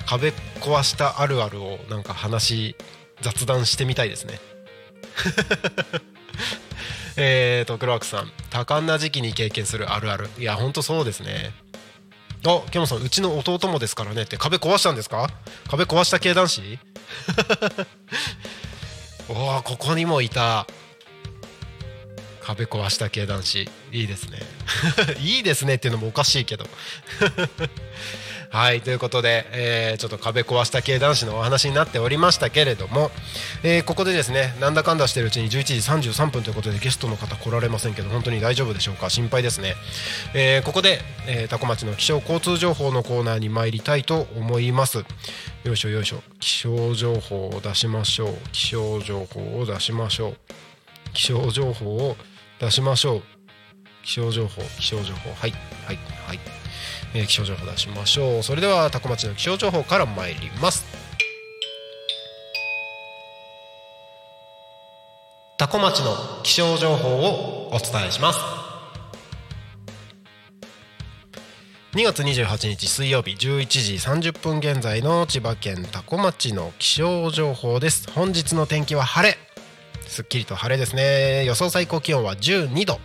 [0.05, 2.75] 壁壊したあるあるをなんか話
[3.21, 4.39] 雑談してみたいですね。
[7.21, 8.31] えーとクロークさん。
[8.49, 10.29] 多感な時期に経験するあるある。
[10.37, 11.51] いやほんとそうですね。
[12.45, 14.21] あケモさんうちの弟もですからね。
[14.21, 15.29] って壁壊したんですか？
[15.67, 16.61] 壁壊した系男子？
[19.29, 20.65] おおここにもいた。
[22.49, 23.69] 壁壊した系男子。
[23.91, 24.39] いいですね。
[25.21, 26.65] いいですねっていうのもおかしいけど。
[28.51, 33.11] はいということで、えー、ちょっと壁壊した系男子のお話になっておりましたけれども、
[33.61, 35.63] えー、ここでですねなんだかんだしてるうちに11
[35.99, 39.11] 時33分ということでゲストの方来られませんけど本当に大丈夫でしょうか？
[39.11, 39.75] 心配ですね、
[40.33, 45.05] えー、ここで、えー、タコ町の気象交通情報のコーナーに参りたいと思います。
[45.65, 46.23] よいしょよいしょ。
[46.39, 48.35] 気象情報を出しましょう。
[48.51, 50.37] 気象情報を出しましょう。
[51.13, 52.17] 気象情報を
[52.59, 53.23] 出しましょう。
[54.03, 55.29] 気象情報気象情報。
[55.31, 55.51] はい
[55.85, 55.97] はい
[56.27, 56.39] はい、
[57.13, 58.43] えー、気象情報出しましょう。
[58.43, 60.85] それではタコ町の気象情報から参ります。
[65.57, 68.39] 多古町の気象情報をお伝えします。
[71.93, 73.93] 2月28日水曜日11時
[74.29, 78.09] 30分現在の千葉県多古町の気象情報です。
[78.11, 79.48] 本日の天気は晴れ。
[80.09, 81.45] すっきりと晴れですね。
[81.45, 82.99] 予想最高気温は12度。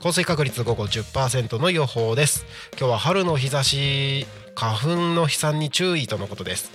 [0.00, 2.46] 降水確率午後10%の予報です。
[2.78, 4.24] 今日は春の日差し
[4.54, 6.70] 花粉の飛散に注意とのことです。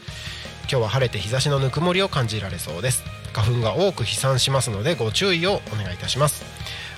[0.63, 3.05] 今日は晴れて日差しのぬくもりを感じられそうです。
[3.31, 6.43] 花粉が多く飛散しますのでご注意をお願いいたします。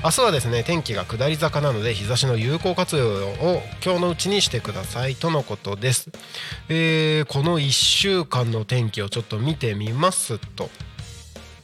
[0.03, 6.09] 明日はですね天気が下り坂なので日差しの有効活用を今日のうちにしてくださいとのことです、
[6.69, 10.71] えー、この1週間の天気をちょっと見てみますと。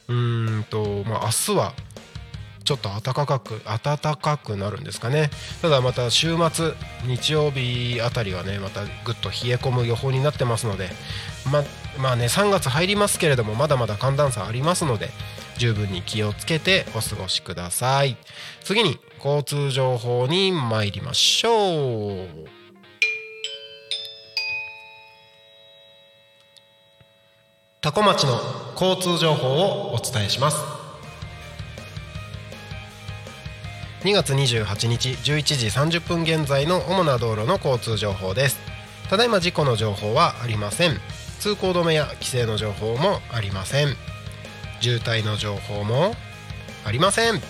[0.08, 1.74] うんとまあ明日は
[2.64, 5.30] ちょっと暖かく暖かくなるんですかね。
[5.62, 6.72] ただまた週末
[7.06, 10.90] 日曜日あたりはねまたぐっと冷え込む予報になってますので
[11.50, 11.64] ま
[11.98, 15.08] まあね3月入りますけれどもまだまだ寒暖差ありますので
[15.56, 18.18] 十分に気をつけてお過ごしください。
[18.64, 22.57] 次に交通情報に参りましょう。
[27.88, 28.38] 多古町の
[28.78, 30.58] 交通情報をお伝えします。
[34.02, 35.42] 2月28日11
[35.86, 38.58] 時30分現在の主な道路の交通情報です。
[39.08, 40.98] ただいま事故の情報はありません。
[41.40, 43.96] 通行止めや規制の情報もありません。
[44.82, 46.14] 渋滞の情報も
[46.84, 47.40] ありません。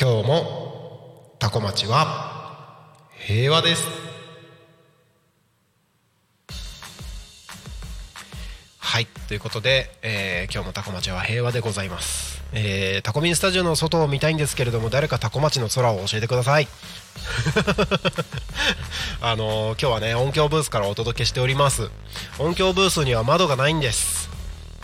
[0.00, 2.88] 今日もタコ町は
[3.18, 4.09] 平和です。
[8.90, 16.66] はいということで、えー、今日もタコ町は平和でございます、えー、タコミンスタジオの外を見たいんですけれども誰かタコ町の空を教えてください。
[19.22, 21.88] あのー、今日はね音響ブースからお届けしております。
[22.40, 24.28] 音響ブースには窓がないんです。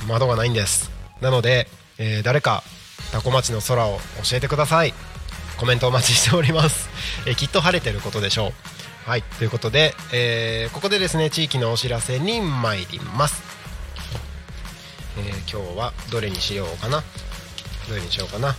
[0.06, 0.92] 窓がないんです。
[1.20, 2.62] なので、えー、誰か
[3.10, 4.94] タコ町の空を教えてください。
[5.56, 6.88] コメントお待ちしております、
[7.26, 8.52] え、きっと晴れてることでしょ
[9.06, 9.10] う。
[9.10, 13.45] はいということで、えー、ここでですね地域のお知らせに参ります。
[15.18, 17.02] えー、今日はどれにしようかな？
[17.88, 18.54] どれにしようかな？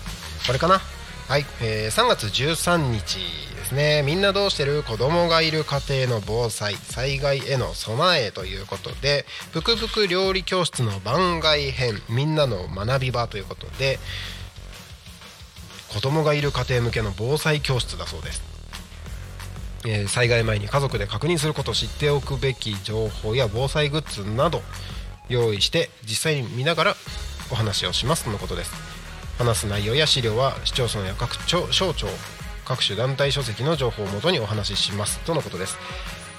[0.46, 0.80] これかな？
[1.28, 3.18] はい、えー、3月13日
[3.56, 4.02] ですね。
[4.02, 4.82] みんなどうしてる？
[4.84, 14.00] 子供がいる家庭の防災災害への備えということでぷくぷく料理教室の番外編みんなの学び場ということで
[15.90, 18.42] 子供がいる家庭向けの防災教室だそうです、
[19.86, 24.62] え、災害前に家族で確認すること知っておくべき情報や防災グッズなど
[25.30, 26.96] 用意して実際に見ながら
[27.52, 28.72] お話をしますとのことです。
[29.38, 32.08] 話す内容や資料は市町村や各省庁
[32.66, 35.78] 各種団体書籍の情報をもとにお話ししますとのことです。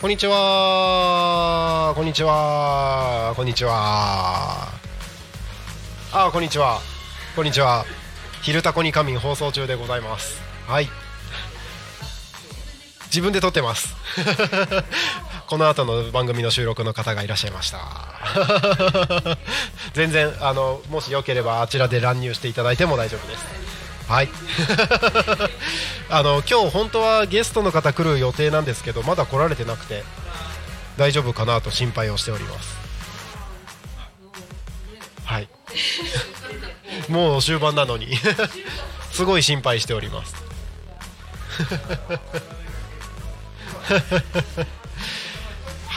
[0.01, 1.93] こんにちは。
[1.97, 3.33] こんにちは。
[3.35, 4.69] こんにちは。
[6.13, 6.81] あこんにちは。
[7.35, 7.85] こんにちは。
[8.43, 10.41] 昼タコに仮眠放送中でございます。
[10.67, 10.89] はい。
[13.07, 13.95] 自分で撮ってます。
[15.49, 17.79] この後の番組の収録の方がいらっしゃいました。
[19.95, 23.47] 全然あのもしよければあちらで乱入していただいても大丈夫です。
[24.09, 24.29] はい。
[26.11, 30.05] あの今日本当はゲストの方来る予定なんですけどまだ来られてなくて
[30.99, 32.77] 大丈夫かなと心配をしております。
[35.25, 35.49] はい。
[37.09, 38.19] もう終盤なのに。
[39.13, 40.35] すごい心配しております。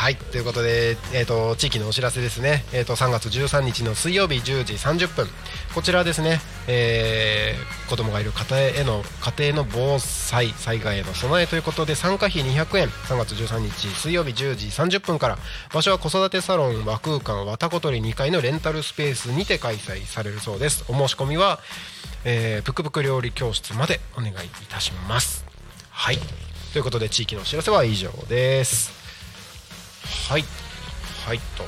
[0.01, 5.27] はいということで、えーと、地域のお知らせですね、えーと、3月13日の水曜日10時30分。
[5.75, 9.03] こちらですね、えー、子供がいる家庭への
[9.37, 12.87] 家庭の防災災害への備えということで参加費200円。
[12.87, 15.37] 3月13日水曜日10時30分から。
[15.71, 20.83] 場所は子育てサロン和空間わたことり2階のレンタルスペースにて開催されるそうです。
[20.87, 21.59] お申し込みは、
[22.25, 24.35] えー、ぷくぷく料理教室までお願いい
[24.67, 25.45] たします。
[25.91, 26.17] はい
[26.73, 29.00] ということで地域のお知らせは以上です。
[30.29, 30.43] はい。
[31.25, 31.63] はいと。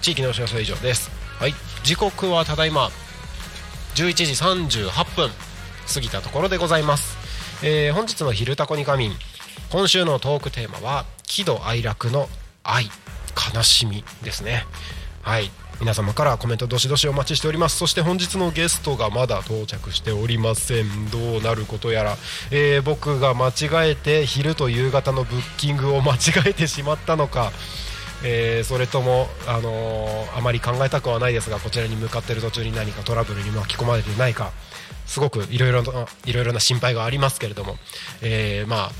[0.00, 1.10] 地域のお知らせは以上です。
[1.38, 1.54] はい。
[1.82, 2.90] 時刻はただいま
[3.94, 5.30] 11時38分。
[5.92, 7.18] 過ぎたところでございます、
[7.62, 9.16] えー、本日の「昼タコに仮眠」
[9.70, 12.28] 今週のトークテーマは喜怒哀楽の
[12.62, 12.90] 愛。
[13.54, 14.64] 悲しみですね。
[15.22, 15.50] はい。
[15.80, 17.76] 皆様からコメントどしどしお待ちしております。
[17.76, 21.10] そして本日のゲストがまだ到着しておりません。
[21.10, 22.16] どうなることやら、
[22.50, 27.52] えー、僕が間違えて昼と夕方のブッキングを間違えてしまったのか。
[28.26, 34.52] えー、それとも、あのー、あまり考えたくはないですがこちらに向かっている途中に何かトラブルに巻き込まれていないか。
[35.06, 35.82] すごくいろいろ
[36.24, 37.76] いろいろな心配がありますけれども、
[38.22, 38.90] えー、まあ、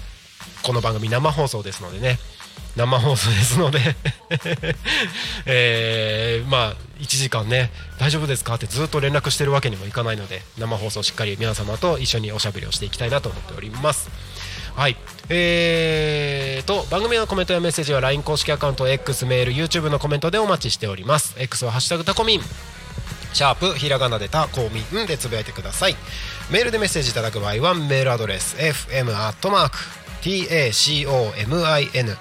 [0.63, 2.19] この番組生放送ですのでね。
[2.77, 3.81] 生放送ですので。
[5.47, 8.55] えー、まあ1時間ね大丈夫ですか？
[8.55, 14.09] ってずっと連絡してるわけにもいかないので生放送しっかり皆様と一緒におしゃべりをしていきたいなと思っております。
[14.77, 14.97] はい。
[15.29, 21.35] えーと番組のコメントやメッセージは LINE 公式アカウント X メール YouTube のコメントでお待ちしております。
[21.39, 22.43] X は「ハッシュタグタコミン」
[23.35, 25.97] シャープひらがなでたコミンでつぶやいてください。
[26.51, 29.79] メールでメッセージいただく場合はメールアドレス fm アットマーク
[30.23, 32.17] tacomin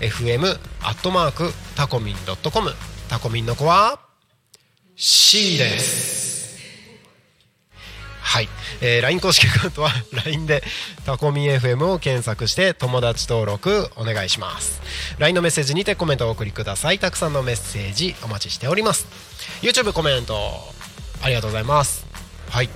[0.00, 0.46] fm
[0.82, 2.16] アットマークタコミン
[2.52, 2.70] .com
[3.08, 4.00] タコミンの子は
[4.96, 6.28] C です。
[8.20, 8.48] はい、
[8.82, 9.90] えー、LINE 公式アカウントは
[10.26, 10.62] LINE で
[11.06, 14.82] タコミン FM を検索して友達登録お願いします。
[15.18, 16.98] LINE のメッセージにてコメントをお送りください。
[16.98, 19.06] たくさんのメッセージお待ちしております。
[19.62, 20.34] YouTube コメント
[21.22, 22.06] ありがとうございます。
[22.50, 22.68] はい。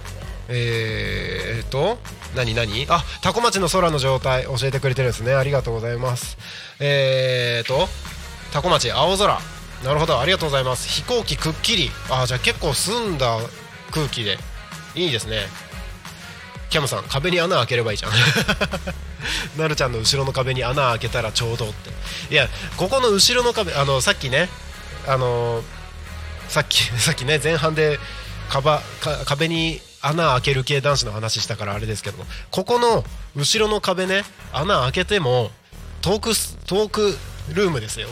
[0.48, 1.98] えーと
[2.34, 2.86] 何何？
[2.88, 4.44] あタコ町の空の状態。
[4.44, 5.34] 教えてくれてるんですね。
[5.34, 6.38] ありがとうございます。
[6.80, 7.88] えーと
[8.52, 9.38] タコ町青空。
[9.84, 10.20] なるほど。
[10.20, 10.88] ありがとうございます。
[10.88, 11.90] 飛行機くっきり。
[12.10, 13.38] あじゃあ結構澄んだ
[13.90, 14.38] 空気で。
[14.94, 15.46] いいですね。
[16.70, 18.12] キャムさん壁に穴開ければいいじゃん。
[19.58, 21.90] なるちゃんの後ろの壁に穴開けたらちょうどって。
[22.32, 24.48] いやここの後ろの壁あのさっきね
[25.06, 25.62] あの
[26.48, 27.98] さっき さっきね前半で
[29.26, 33.04] 壁に穴開ける系男子の話したからあれですけどここの
[33.36, 34.22] 後ろの壁ね
[34.52, 35.50] 穴開けても
[36.00, 36.30] トーク
[36.66, 37.14] トーク
[37.54, 38.08] ルームですよ。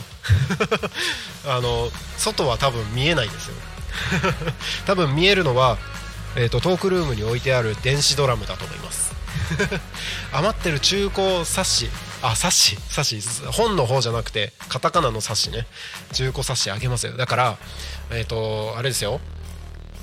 [1.47, 3.55] あの外は多分見えないですよ。
[4.85, 5.77] 多分見えるのは
[6.35, 9.13] えーと、トークルームに置いてある電子ドラムだと思います。
[10.31, 11.89] 余ってる中古冊子
[12.21, 15.67] あ冊子冊子本の方じゃなくてカタカナの冊子ね。
[16.13, 17.17] 中古冊子あげますよ。
[17.17, 17.57] だから
[18.11, 19.19] えっ、ー、とあれですよ。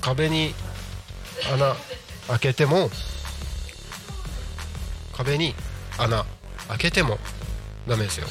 [0.01, 0.53] 壁に
[1.53, 1.75] 穴
[2.27, 2.89] 開けても
[5.13, 5.55] 壁に
[5.97, 6.25] 穴
[6.67, 7.17] 開けても
[7.87, 8.27] ダメですよ。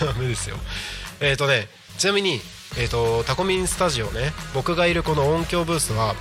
[0.00, 0.56] ダメですよ。
[1.20, 2.40] えっ、ー、とねちなみに
[2.78, 6.14] えーと、タコミンスタジオね僕がいるこの音響ブースは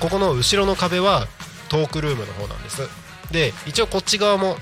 [0.00, 1.26] ここの後ろの壁は
[1.68, 2.88] トークルームの方なんです。
[3.32, 4.56] で一応こっち側も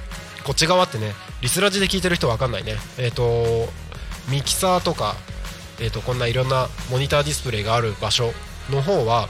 [0.45, 1.13] こっち側ってね
[1.43, 2.77] リスラジで聞いてる人わかんないね。
[2.97, 3.71] えっ、ー、と
[4.29, 5.17] ミキサーとか、
[5.81, 8.33] えーと、こんないろんなモニターディスプレイがある場所
[8.71, 9.29] の方は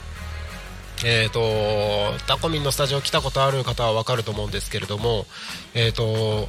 [1.05, 5.27] えーと、タコミンのスタジオ来たことある方は分かると思うんですけれども、
[5.75, 6.49] えーと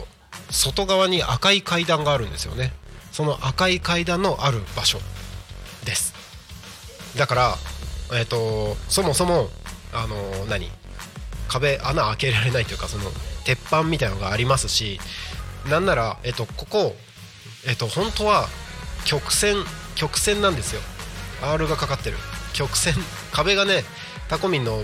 [0.49, 2.73] 外側に赤い階段があるんですよね。
[3.11, 4.99] その赤い階段のある場所
[5.85, 6.13] です。
[7.17, 7.55] だから、
[8.13, 9.49] えーと、そもそも
[9.93, 10.69] あの何？
[11.47, 13.05] 壁穴開けられないというかその
[13.45, 14.99] 鉄板みたいなのがありますし
[15.69, 16.95] なんなら、えーと、ここ、
[17.67, 18.47] えーと、本当は
[19.05, 19.57] 曲線
[19.95, 20.81] 曲線なんですよ。
[21.41, 22.17] R がかかってる。
[22.53, 22.93] 曲線
[23.31, 23.83] 壁がね
[24.29, 24.83] タコミンの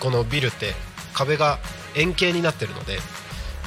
[0.00, 0.74] このビルって
[1.12, 1.58] 壁が
[1.96, 2.98] 円形になってるので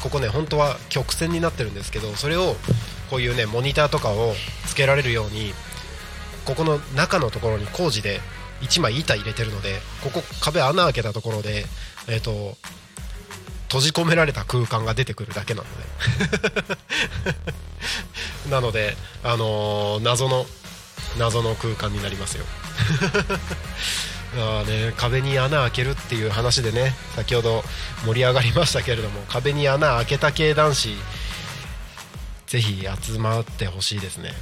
[0.02, 2.56] ここね本当は曲線になってるんですけどそれを
[3.10, 4.34] こういうねモニターとかを
[4.66, 5.54] つけられるように
[6.46, 8.20] ここの中のところに工事で
[8.62, 11.66] 1枚板入れてるのでここ壁穴開けたところで、
[12.08, 12.56] えーと、
[13.68, 16.78] 閉じ込められた空間が出てくるだけなので。
[18.50, 20.46] なので、あのー、謎の
[21.18, 22.46] 謎の空間になりますよ。
[24.34, 27.66] あね、壁に穴開けるっていう話でね先ほど
[28.06, 30.96] 盛り上がりましたけれども壁に穴開けた系男子
[32.48, 34.34] ぜひ集まってほしいですね。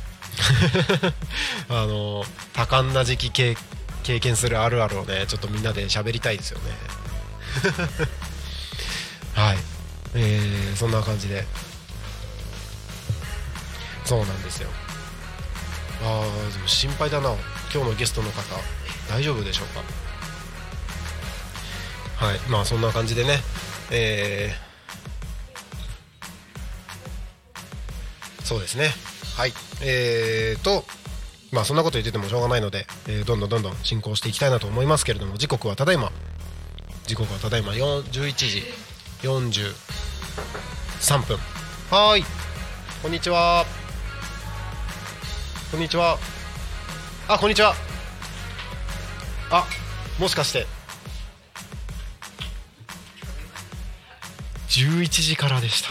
[1.70, 2.24] あの
[2.54, 3.56] 多感な時期経
[4.20, 6.72] 験するあるあるをねちょっとみんなで喋りたいですよね。
[9.34, 9.58] はい。
[10.16, 11.46] えー、そんな感じで。
[14.06, 14.70] そうなんですよ。
[16.04, 17.36] ああでも心配だな。
[17.74, 18.42] 今日のゲストの方
[19.10, 19.68] 大丈夫でしょう
[22.20, 22.26] か？
[22.26, 23.38] はいまあそんな感じでね
[23.92, 28.90] えー、そうですね。
[29.38, 30.84] はいえーと
[31.52, 36.12] まあそんなこと言っててもしょうがないので、えー、どんどんどんどん進行していきたいなと思いますけれども時刻はただいま。
[37.08, 38.64] 時刻はただいま11時
[39.24, 41.40] 43分。
[41.90, 42.24] はい
[43.02, 43.66] こんにちは。
[45.72, 46.20] こんにちは。
[47.32, 47.76] あこんにちは。
[49.52, 49.68] あ
[50.20, 50.66] もしかして。
[54.70, 55.90] 11時からでした。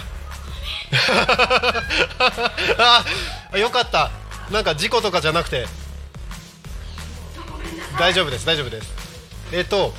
[3.53, 4.11] あよかった。
[4.51, 5.69] なんか事故とかじゃなくて。
[8.01, 8.89] 大丈夫です大丈夫です。
[9.53, 9.95] えっ、ー、と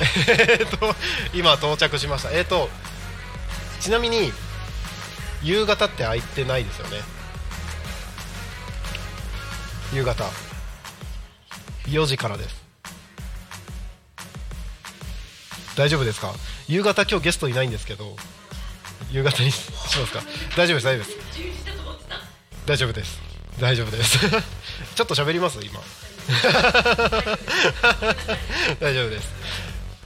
[0.00, 0.96] えっと
[1.34, 2.32] 今到着しました。
[2.32, 2.68] えっ、ー、と
[3.78, 4.32] ちなみに
[5.40, 7.00] 夕方って空いてないですよね。
[9.92, 10.47] 夕方。
[11.90, 12.56] 4時からです。
[15.76, 16.32] 大丈夫ですか？
[16.68, 18.16] 夕方今日ゲストいないんですけど
[19.10, 20.20] 夕方にしますか？
[20.56, 21.18] 大丈夫です大丈夫です。
[22.66, 23.20] 大丈夫です。
[23.60, 24.18] 大丈夫です。
[24.94, 25.58] ちょっと喋ります？
[25.62, 25.80] 今。
[28.80, 29.28] 大丈夫です。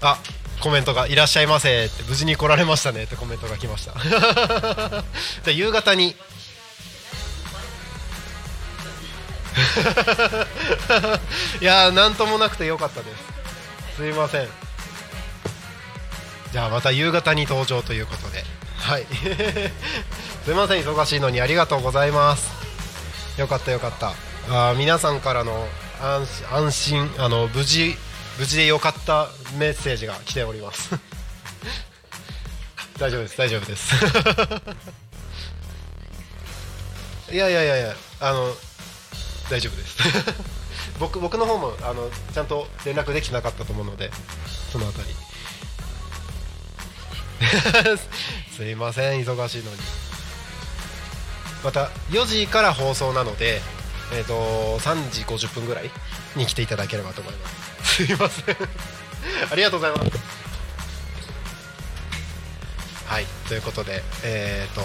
[0.00, 0.18] あ
[0.60, 3.94] コメントが「いらっしゃいませ」って無事に来られましたねってコメントが来ました。
[5.44, 6.14] じゃ夕方に
[11.60, 13.96] いやーなんともなくてよかったです。
[13.96, 14.48] すいません。
[16.52, 18.44] じゃあまた夕方に登場ということで。
[18.76, 19.06] はい。
[20.44, 22.50] すいません忙しいのにありがとうございます。
[23.38, 24.12] よかったよかった。
[24.50, 25.68] あ皆さんからの
[26.00, 27.96] 安安心あの無事
[28.38, 30.90] 無事でよかったメッセージが来ております。
[32.98, 33.94] 大丈夫です大丈夫です。
[37.32, 38.54] いやいやいやいやあの
[39.52, 39.96] 大丈夫です。
[40.98, 44.10] 僕僕の方もあのちゃんと連絡できてなかったと思うので
[44.72, 45.14] そのあたり。
[48.56, 49.76] すいません忙しいのに。
[51.62, 53.60] また4時から放送なので
[54.14, 55.90] えーと、3時50分ぐらい
[56.36, 57.48] に来ていただければと思いま
[57.84, 58.04] す。
[58.04, 58.56] すいません。
[59.50, 60.10] ありがとうございます。
[63.06, 64.82] はいということでえっ、ー、と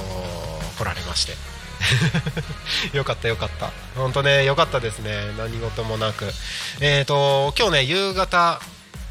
[0.78, 1.57] 来られまして。
[2.94, 3.72] よかったよかった。
[3.96, 5.32] 本当ねよかったですね。
[5.38, 6.32] 何事もなく。
[6.80, 8.62] えっ、ー、と今日ね夕方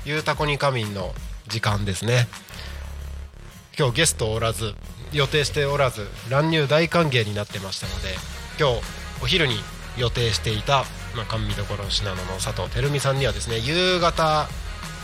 [0.05, 1.15] ゆうたこに仮眠の
[1.49, 2.29] 時間ですね。
[3.79, 4.75] 今日ゲストおらず
[5.13, 8.15] 予定しておらず乱入大歓迎になってましたので
[8.59, 8.83] 今日
[9.23, 9.57] お昼に
[9.99, 14.49] 予定していた、まあ、甘味どころ信濃の佐藤照美さんにはですね夕方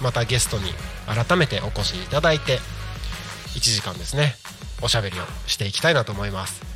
[0.03, 0.73] またゲストに
[1.07, 2.59] 改めてお越しいただいて
[3.55, 4.35] 1時間ですね
[4.83, 6.72] おしゃべりをしていきたいなと思います。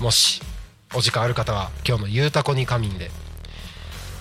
[0.00, 0.40] もし
[0.94, 3.10] お時間ある方は今日の「ゆうたこに仮眠」で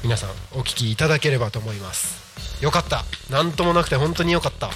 [0.03, 2.17] 皆さんお聞きいただければと思います。
[2.61, 3.05] よかった。
[3.29, 4.71] 何ともなくて本当によかった。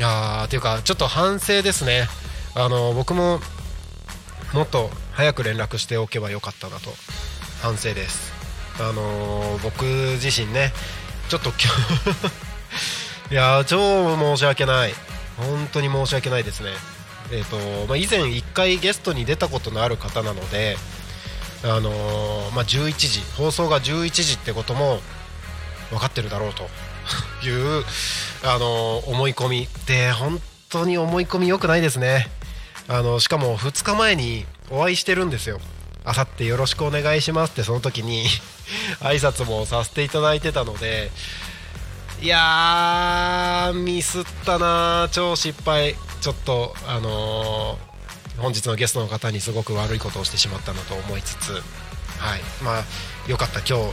[0.00, 2.08] あーっていうかちょっと反省ですね。
[2.54, 3.40] あの僕も
[4.52, 6.94] もっと早く連絡しておけばよかったなと。
[7.60, 8.32] 反省です。
[8.78, 10.72] あのー、僕自身ね
[11.28, 11.58] ちょっと今
[13.28, 14.94] 日 いや超申し訳ない。
[15.38, 16.70] 本当に申し訳ないですね。
[17.30, 20.76] え、ー、とまあ、以前1回ゲストに出たことのある方なので
[21.64, 24.98] あのー、まあ、11時放送が11時ってことも
[25.90, 26.68] 分かってるだろうと
[27.46, 27.84] いう
[28.44, 32.30] あの思い込みで本当に思い込み良くないですね。
[32.88, 35.60] あのしかも2日前にお会いしてるんですよ。
[36.04, 38.26] あさってよろしくお願いしますってその時に
[39.00, 41.12] 挨拶もさせていただいてたので
[42.20, 45.94] いやーミスったな超失敗。
[46.22, 51.60] ちょっとあのー、本日のゲストの方にすごく悪いことをしてしまったなと思いつつはい。
[52.62, 52.84] まあ
[53.28, 53.58] よかった。
[53.58, 53.92] 今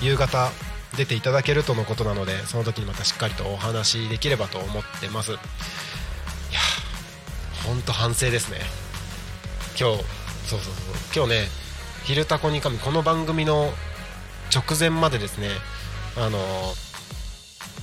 [0.00, 0.52] 日夕方
[0.96, 5.32] 出ていただけるとのことなのでその時にまたしっかりとお話できればと思ってます。
[5.32, 5.40] いや
[7.66, 8.58] 本当反省ですね。
[9.76, 10.04] 今日
[10.46, 10.74] そうそうそう。
[11.12, 11.48] 今日ね
[12.06, 13.72] 「昼タコに神」この番組の
[14.54, 15.48] 直前までですね
[16.16, 16.38] あの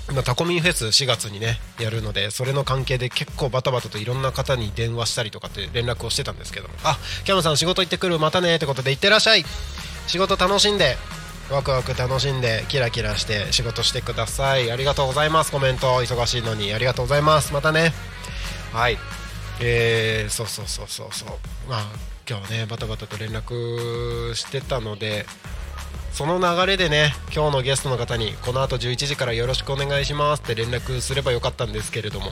[0.09, 6.73] 今タコミンフェス4月にねやるのでそれの関係で結構バタバタといろんな方に電話したりとかって連絡をしてたんですけども。
[6.83, 9.45] あキャムさん仕事行ってくるまたねってことで行ってらっしゃい。
[10.07, 10.97] 仕事楽しんで
[11.49, 14.71] ワクワク楽しんでキラキラして仕事してください。
[14.71, 15.51] ありがとうございます。
[15.51, 16.73] コメント忙しいのに。
[16.73, 17.53] ありがとうございます。
[17.53, 17.93] またね。
[18.73, 18.97] はい。
[19.59, 21.29] えー、そうそうそうそうそう。
[21.69, 25.25] まあ今日はねバタバタと連絡してたので
[26.14, 32.32] その流れでね今日のゲストの方にこの後11時からよろしくお願いしますって連絡すればよかったんですけれども。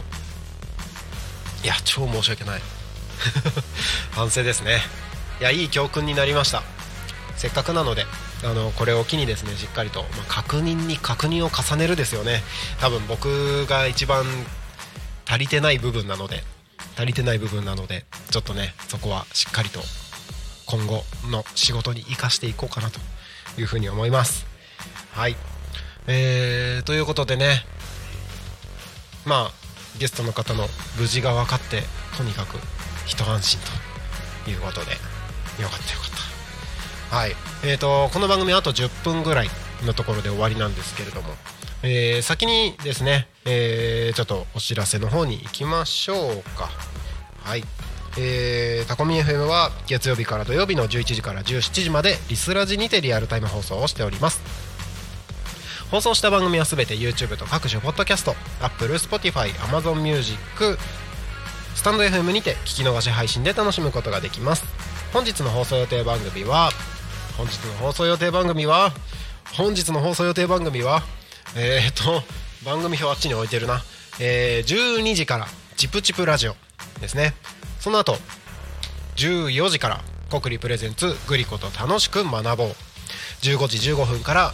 [1.64, 2.62] いや超申し訳ない。
[4.12, 4.82] 反省ですね。
[5.40, 6.64] いやいい教訓になりました。
[7.38, 8.06] せっかくなので
[8.44, 12.44] あのこれを機にですねしっかりと、まあ、確認に確認を重ねるですよね。
[12.80, 14.26] 多分僕が一番
[15.28, 16.44] 足りてない部分なので
[16.98, 19.82] 足りてない部分なのでちょっとねそこはしっかりと
[20.66, 23.00] 今後の仕事に生かしていこうかなと。
[23.60, 24.46] いうふうに思います。
[25.12, 25.36] はい。
[26.08, 27.66] えー、ということでね。
[29.26, 29.52] まあ
[30.00, 31.84] ゲストの方の無事が分かって
[32.18, 32.58] とにかく
[33.06, 33.60] 一安心
[34.46, 37.16] ということでよかったよかった。
[37.16, 37.36] はい。
[37.64, 39.50] えーとこの番組あと10分ぐらい
[39.86, 41.36] のところで終わりなんですけれども。
[41.82, 46.70] えー、先にですね、えー、ちょっとお知らせの方に行きましょうか。
[47.42, 47.64] はい、
[48.18, 54.42] えー、タコミ FM は月曜日から土曜日の11時から17時までリスラジにてリアルタイム放送をしております。
[55.92, 60.78] 放送した番組はすべて YouTube と各種ポッドキャスト Apple、Spotify、Amazon Music
[61.74, 64.66] スタンド FM にて聞き逃し配信で楽しむことができます。
[65.14, 66.70] 本日の放送予定番組は
[67.38, 68.92] 本日の放送予定番組は
[69.54, 71.02] 本日の放送予定番組は
[71.56, 72.22] えー、っと
[72.66, 73.82] 番組表あっちに置いてるな、
[74.20, 75.48] えー、12時から
[75.78, 76.69] チプチプラジオ。
[77.00, 77.34] ですね。
[77.80, 78.18] その後
[79.16, 82.76] 14時から国立プレゼンツグリコと楽しく学ぼう。
[83.42, 84.54] 15時15分から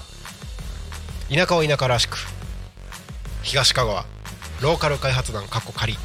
[1.30, 2.18] 田舎を田舎らしく
[3.42, 4.06] 東香川
[4.62, 5.98] ローカル開発団かっこ仮。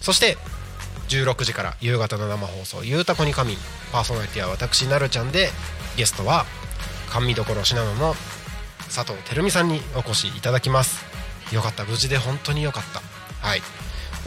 [0.00, 0.38] そして
[1.08, 3.58] 16時から夕方の生放送「ゆうたこに仮眠」
[3.92, 5.50] パーソナリティは私なるちゃんで
[5.96, 6.46] ゲストは
[7.12, 8.16] 甘味どころ信濃の
[8.92, 11.04] 佐藤照美さんにお越しいただきます。
[11.52, 11.84] よかった。
[11.84, 13.02] 無事で本当によかった。
[13.46, 13.62] はい。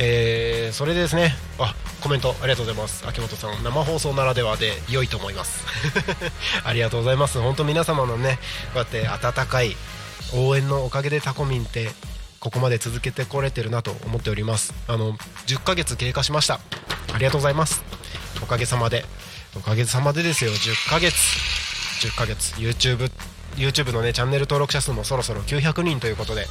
[0.01, 3.05] えー、それでですねあコメントありがとうございます。
[3.05, 5.65] 秋元さん生放送ならではで良いと思います。
[6.63, 7.39] ありがとうございます。
[7.39, 8.39] 本当皆様のね
[8.73, 9.75] こうやって温かい
[10.33, 11.91] 応援のおかげでタコミンって
[12.39, 14.73] ここまで続けてこれてるなと思っております。
[14.87, 16.61] あの10ヶ月経過しました。
[17.13, 17.83] ありがとうございます。
[18.41, 19.05] おかげさまで。
[19.57, 20.51] おかげさまでですよ。
[20.51, 21.15] 10ヶ月。
[22.05, 22.53] 10ヶ月。
[22.55, 23.11] YouTube
[23.59, 26.45] YouTube のねチャンネル登録者数もそろそろ900人ということで、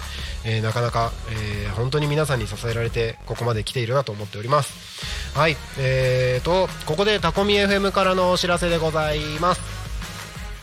[0.45, 5.37] えー、なかなか、えー、本当に皆さんに支えられてここまで来ているなと思っております。
[5.37, 9.89] はいえーとここでタコミ FM からのお知らせでございます。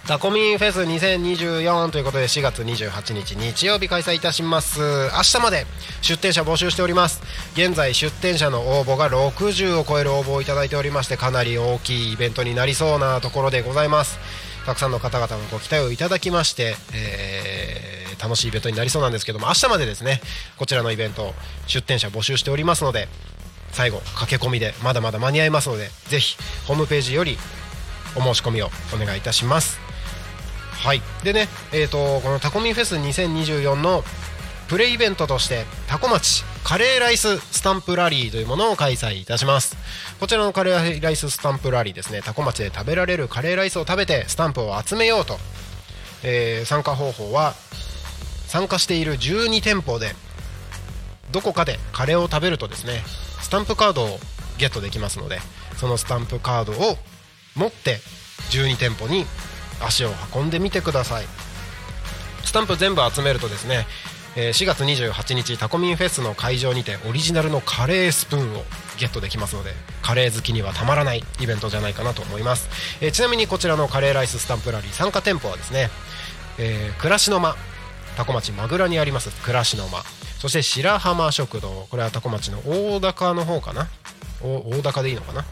[0.08, 4.80] タコミンフェス2024ということで4月28日日曜日開催いたします。
[4.80, 5.66] 明日まで
[6.04, 7.24] 出店者募集しております。
[7.54, 14.20] 現在出店者の応募が60を超える応募をいただいておりましてかなり大きいイベントになりそうなところでございます。
[14.66, 20.22] たくさんの方々のご期待をいただきまして、えー、楽しいイベントになりそうなんですけども明日までですね
[20.58, 21.34] こちらのイベント
[21.68, 23.08] 出店者募集しておりますので
[23.72, 27.38] 最後駆け込みでまだまだ間に合いますのでぜひホームページより
[28.16, 29.78] お申し込みをお願いいたします。
[30.72, 31.02] はい。
[31.24, 34.04] でねえーと、このタコミフェス2024の
[34.68, 39.78] プレイベントとしてタコ町カレーライススタンプラリーというものを開催いたします。
[40.20, 42.24] こちらのカレーライススタンプラリーですね。
[42.24, 45.38] タコ町で食べられるカレーライスを食べてスタンプを集めようと、
[46.24, 47.54] えー、参加方法は
[48.48, 50.16] 参加している12店舗で
[51.32, 53.04] どこかでカレーを食べるとですね
[53.42, 54.20] スタンプカードを
[54.58, 55.38] ゲットできますので
[55.78, 56.98] そのスタンプカードを
[57.56, 58.00] 持って
[58.50, 59.26] 12店舗に
[59.86, 61.26] 足を運んでみてください。
[62.44, 63.86] スタンプ全部集めるとですね
[64.36, 68.64] 4月28日タコミンフェスの会場にてオリジナルのカレースプーンを
[69.00, 69.72] ゲットできますので
[70.02, 72.70] カレー好きにはたまらないイベントじゃないかなと思います、
[73.02, 75.90] えー、ちなみにこちらのカレーライススタンプラリー参加店舗はですね、
[76.60, 77.56] えー、暮らしの間
[78.18, 80.04] タコ町マグラにあります暮らしの間。
[80.40, 83.88] そして白浜食堂これはタコ町の大高の方かな？
[84.42, 85.44] 大高でいいのかな？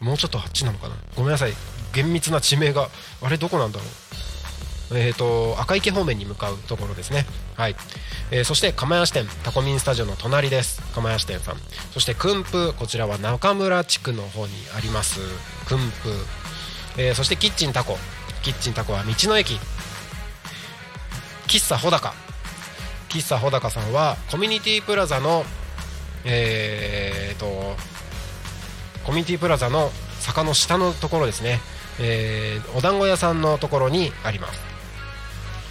[0.00, 0.96] もうちょっとあっちなのかな？
[1.14, 1.52] ごめんなさい。
[1.94, 2.88] 厳密な地名が
[3.22, 3.88] あれどこなんだろう？
[4.92, 7.26] えーと、赤池方面に向かうところですね、
[7.56, 7.76] はい。
[8.30, 10.80] えー、そして釜屋支店タコミンスタジオの隣です。
[10.94, 11.56] 釜屋支店さん。
[11.92, 15.20] そして訓風こちらは中村地区の方にあります。
[15.66, 16.14] 訓風、
[17.08, 17.98] えー、そしてキッチンタコ。
[18.42, 19.58] キッチンタコは道の駅。
[21.46, 22.14] 喫茶穂高
[23.08, 25.44] 喫茶穂高さんはコミュニティプラザの
[26.24, 27.74] えーと
[29.04, 31.60] コミュニティプラザの坂の下のところですね。
[32.00, 34.67] えー、お団子屋さんのところにあります。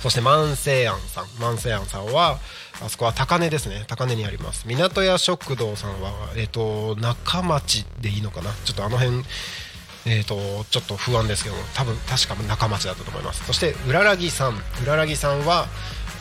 [0.02, 1.26] そして万世庵さん。
[1.40, 2.40] 万世庵さんは
[2.82, 3.86] あそこは高根ですね。
[3.88, 4.68] 高根にあります。
[4.68, 8.52] 港屋食堂さんは、えーと、中町でいいのかな？
[8.64, 9.24] ちょっとあの辺
[10.06, 13.44] えーと、ちょっと不安ですけども多分確か中町だったと思います。
[13.46, 14.58] そして浦らぎさん。
[14.84, 15.68] 浦らぎさんは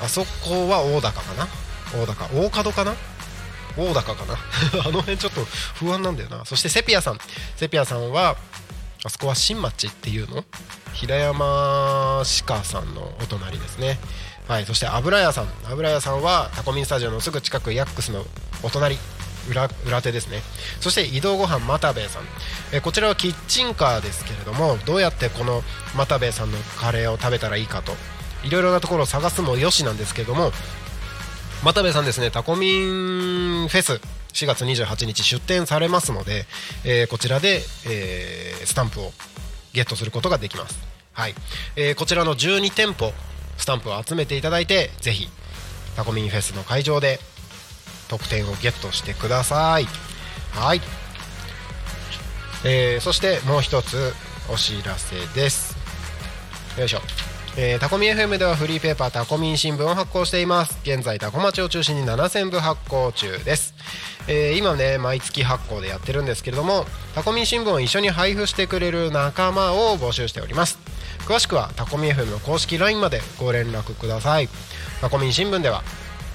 [0.02, 1.46] あそこは大高かな？
[1.94, 2.24] 大高。
[2.34, 2.94] 大門かな？
[3.76, 4.34] 大高かな？
[4.86, 6.44] あの辺ちょっと不安なんだよな。
[6.44, 7.18] そしてセピアさん。
[7.56, 8.36] セピアさんは
[9.07, 10.44] あそこは新町っていうの？
[10.92, 13.98] 平山鹿さんのお隣ですね。
[14.48, 15.48] はいそして油屋さん。
[15.70, 18.24] 油屋さんはタコミンスタジオのすぐ近くヤックスの
[18.64, 18.98] お隣
[19.48, 20.40] 裏裏手ですね。
[20.80, 22.22] そして移動ごはん又兵衛さん。
[22.72, 25.62] えこちらはキッチンカーですけれどもどうやってこの
[25.94, 27.92] 又兵衛さんのカレーを食べたらいいかと
[28.42, 30.50] いろいろなところを探すもよしなんですけれども
[31.62, 32.80] 又兵衛さんですねタコミ
[33.64, 34.00] ンフェス
[34.37, 36.45] 4月28日出店されますので、
[36.84, 39.12] えー、こちらで、えー、スタンプを
[39.72, 40.78] ゲットすることができます、
[41.14, 41.34] はい。
[41.74, 43.12] えー、こちらの12店舗
[43.57, 45.28] スタンプを集めていただいてぜひ
[45.97, 47.18] タコミンフェスの会場で
[48.09, 49.87] 特典をゲットしてください。
[50.53, 50.82] はい、
[52.64, 54.12] えー、そしてもう一つ
[54.51, 55.76] お知らせです。
[56.78, 57.01] よいしょ。
[57.59, 60.78] えー、タコミ FM ではフリーペーパータコミン新聞を発行しています。
[60.82, 63.74] 現在タコ町を中心に7000部発行中です、
[64.28, 66.84] えー、今ね毎月発行でやってるんですけれども
[67.14, 70.78] タコミン新聞を一緒に配布してくれる仲間を募集しております。
[71.20, 74.50] 詳しくはタコミ FM の公式 LINE までご連絡ください。
[75.00, 75.82] タコミン新聞では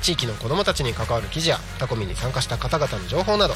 [0.02, 3.54] 地域の子どもたちに関わる記事やタコミに参加した方々の情報など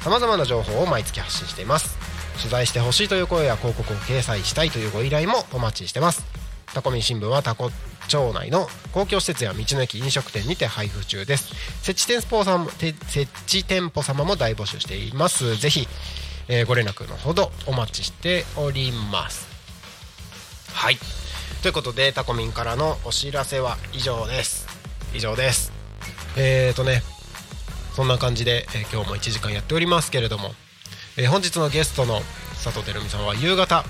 [0.00, 1.98] さまざまな情報を毎月発信しています
[2.38, 6.43] 取材してほしいという声や広告を掲載したいというご依頼もお待ちしてます
[6.74, 7.70] タコミン新聞はタコ
[8.08, 11.54] 町内の公共施設や道の駅飲食店にて配布中です。
[11.82, 12.94] 設置店舗様設
[13.46, 15.56] 置店舗様も大募集しています。
[15.56, 15.86] ぜひ、
[16.48, 19.48] えー、ご連絡のほどお待ちしております。
[20.72, 20.98] はい。
[21.62, 24.66] ということでタコミンからのお知らせは以上です。
[25.14, 25.72] 以上です。
[26.36, 27.02] えーとね
[27.94, 30.50] そんな感じで、えー、今日も1時間やっておりますけれども、
[31.16, 32.22] えー、本日のゲストの
[32.64, 33.84] 佐藤輝美さんは夕方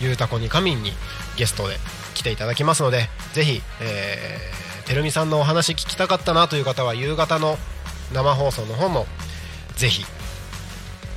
[0.00, 0.92] ゆうたこに仮眠に
[1.36, 1.76] ゲストで
[2.14, 7.56] 来ていただきますのでぜひ、えー、てるみさんのお話聞きたかったなという方は夕方の
[8.12, 9.06] 生放送の方も
[9.76, 10.04] ぜひ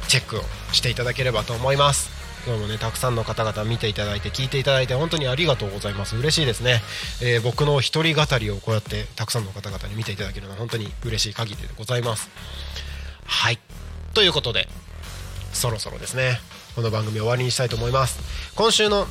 [0.07, 0.41] チェックを
[0.72, 2.16] していただければと思います。
[2.45, 6.16] 今日もねたくさんの方々見ていただいて聞いていただいて本当にありがとうございます。
[6.16, 6.82] 嬉しいですね、
[7.22, 12.30] えー、僕の一人語りをこうやってたくさんの方々に見ていただけるのは本当に嬉しい限りでございます。
[13.26, 13.59] はい。
[14.13, 14.68] ということで
[15.53, 16.39] そろそろですね。
[16.76, 18.20] この番組終わりにしたいと思います。
[18.55, 19.07] 今週の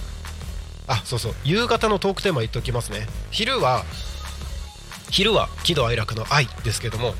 [0.87, 1.35] あそうそう。
[1.45, 3.07] 夕方のトークテーマ言っておきますね。
[3.31, 3.85] 昼は
[5.11, 7.15] 昼は喜怒哀楽の愛ですけども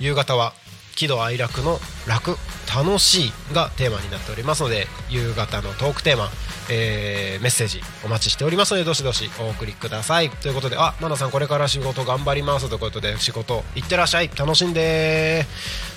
[0.00, 0.54] 夕方は
[0.96, 1.78] 喜怒哀楽の
[2.08, 2.36] 楽
[2.66, 6.28] 楽しいがテーマになっておりますので夕方のトークテーマ、
[6.68, 10.30] えー、メッセージお待ちしておりますのでどしどしお送りください。
[10.30, 14.30] ということであマナさんこれから仕事頑張りますということで仕事行ってらっしゃい。
[14.36, 15.46] 楽しんで、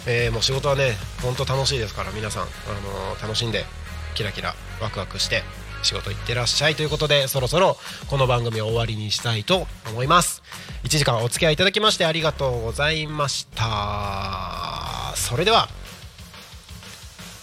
[0.06, 3.66] えー、もう仕事はね本当楽しいですから皆さん、あのー、楽しんで
[4.14, 5.61] キラキラワクワクして。
[5.84, 7.78] 仕事行ってらっしゃいということでそろそろ
[8.08, 10.42] この番組を終わりにしたいと思います。
[10.84, 15.14] 1時間お付き合いいただきましてありがとうございました。
[15.16, 15.70] それでは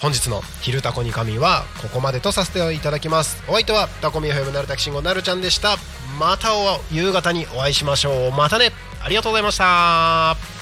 [0.00, 3.42] 本日の「昼タコに神」はここまでとさせていただきます。
[3.48, 5.76] お相手はタコミ FM なるたきしんごなるちゃんでした。
[6.18, 6.50] また
[6.90, 8.32] 夕方にお会いしましょう。
[8.32, 8.72] またね。
[9.02, 10.57] ありがとうございました。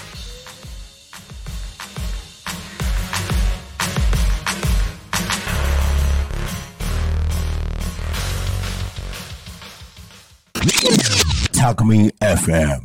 [11.52, 12.82] Talk Me FM.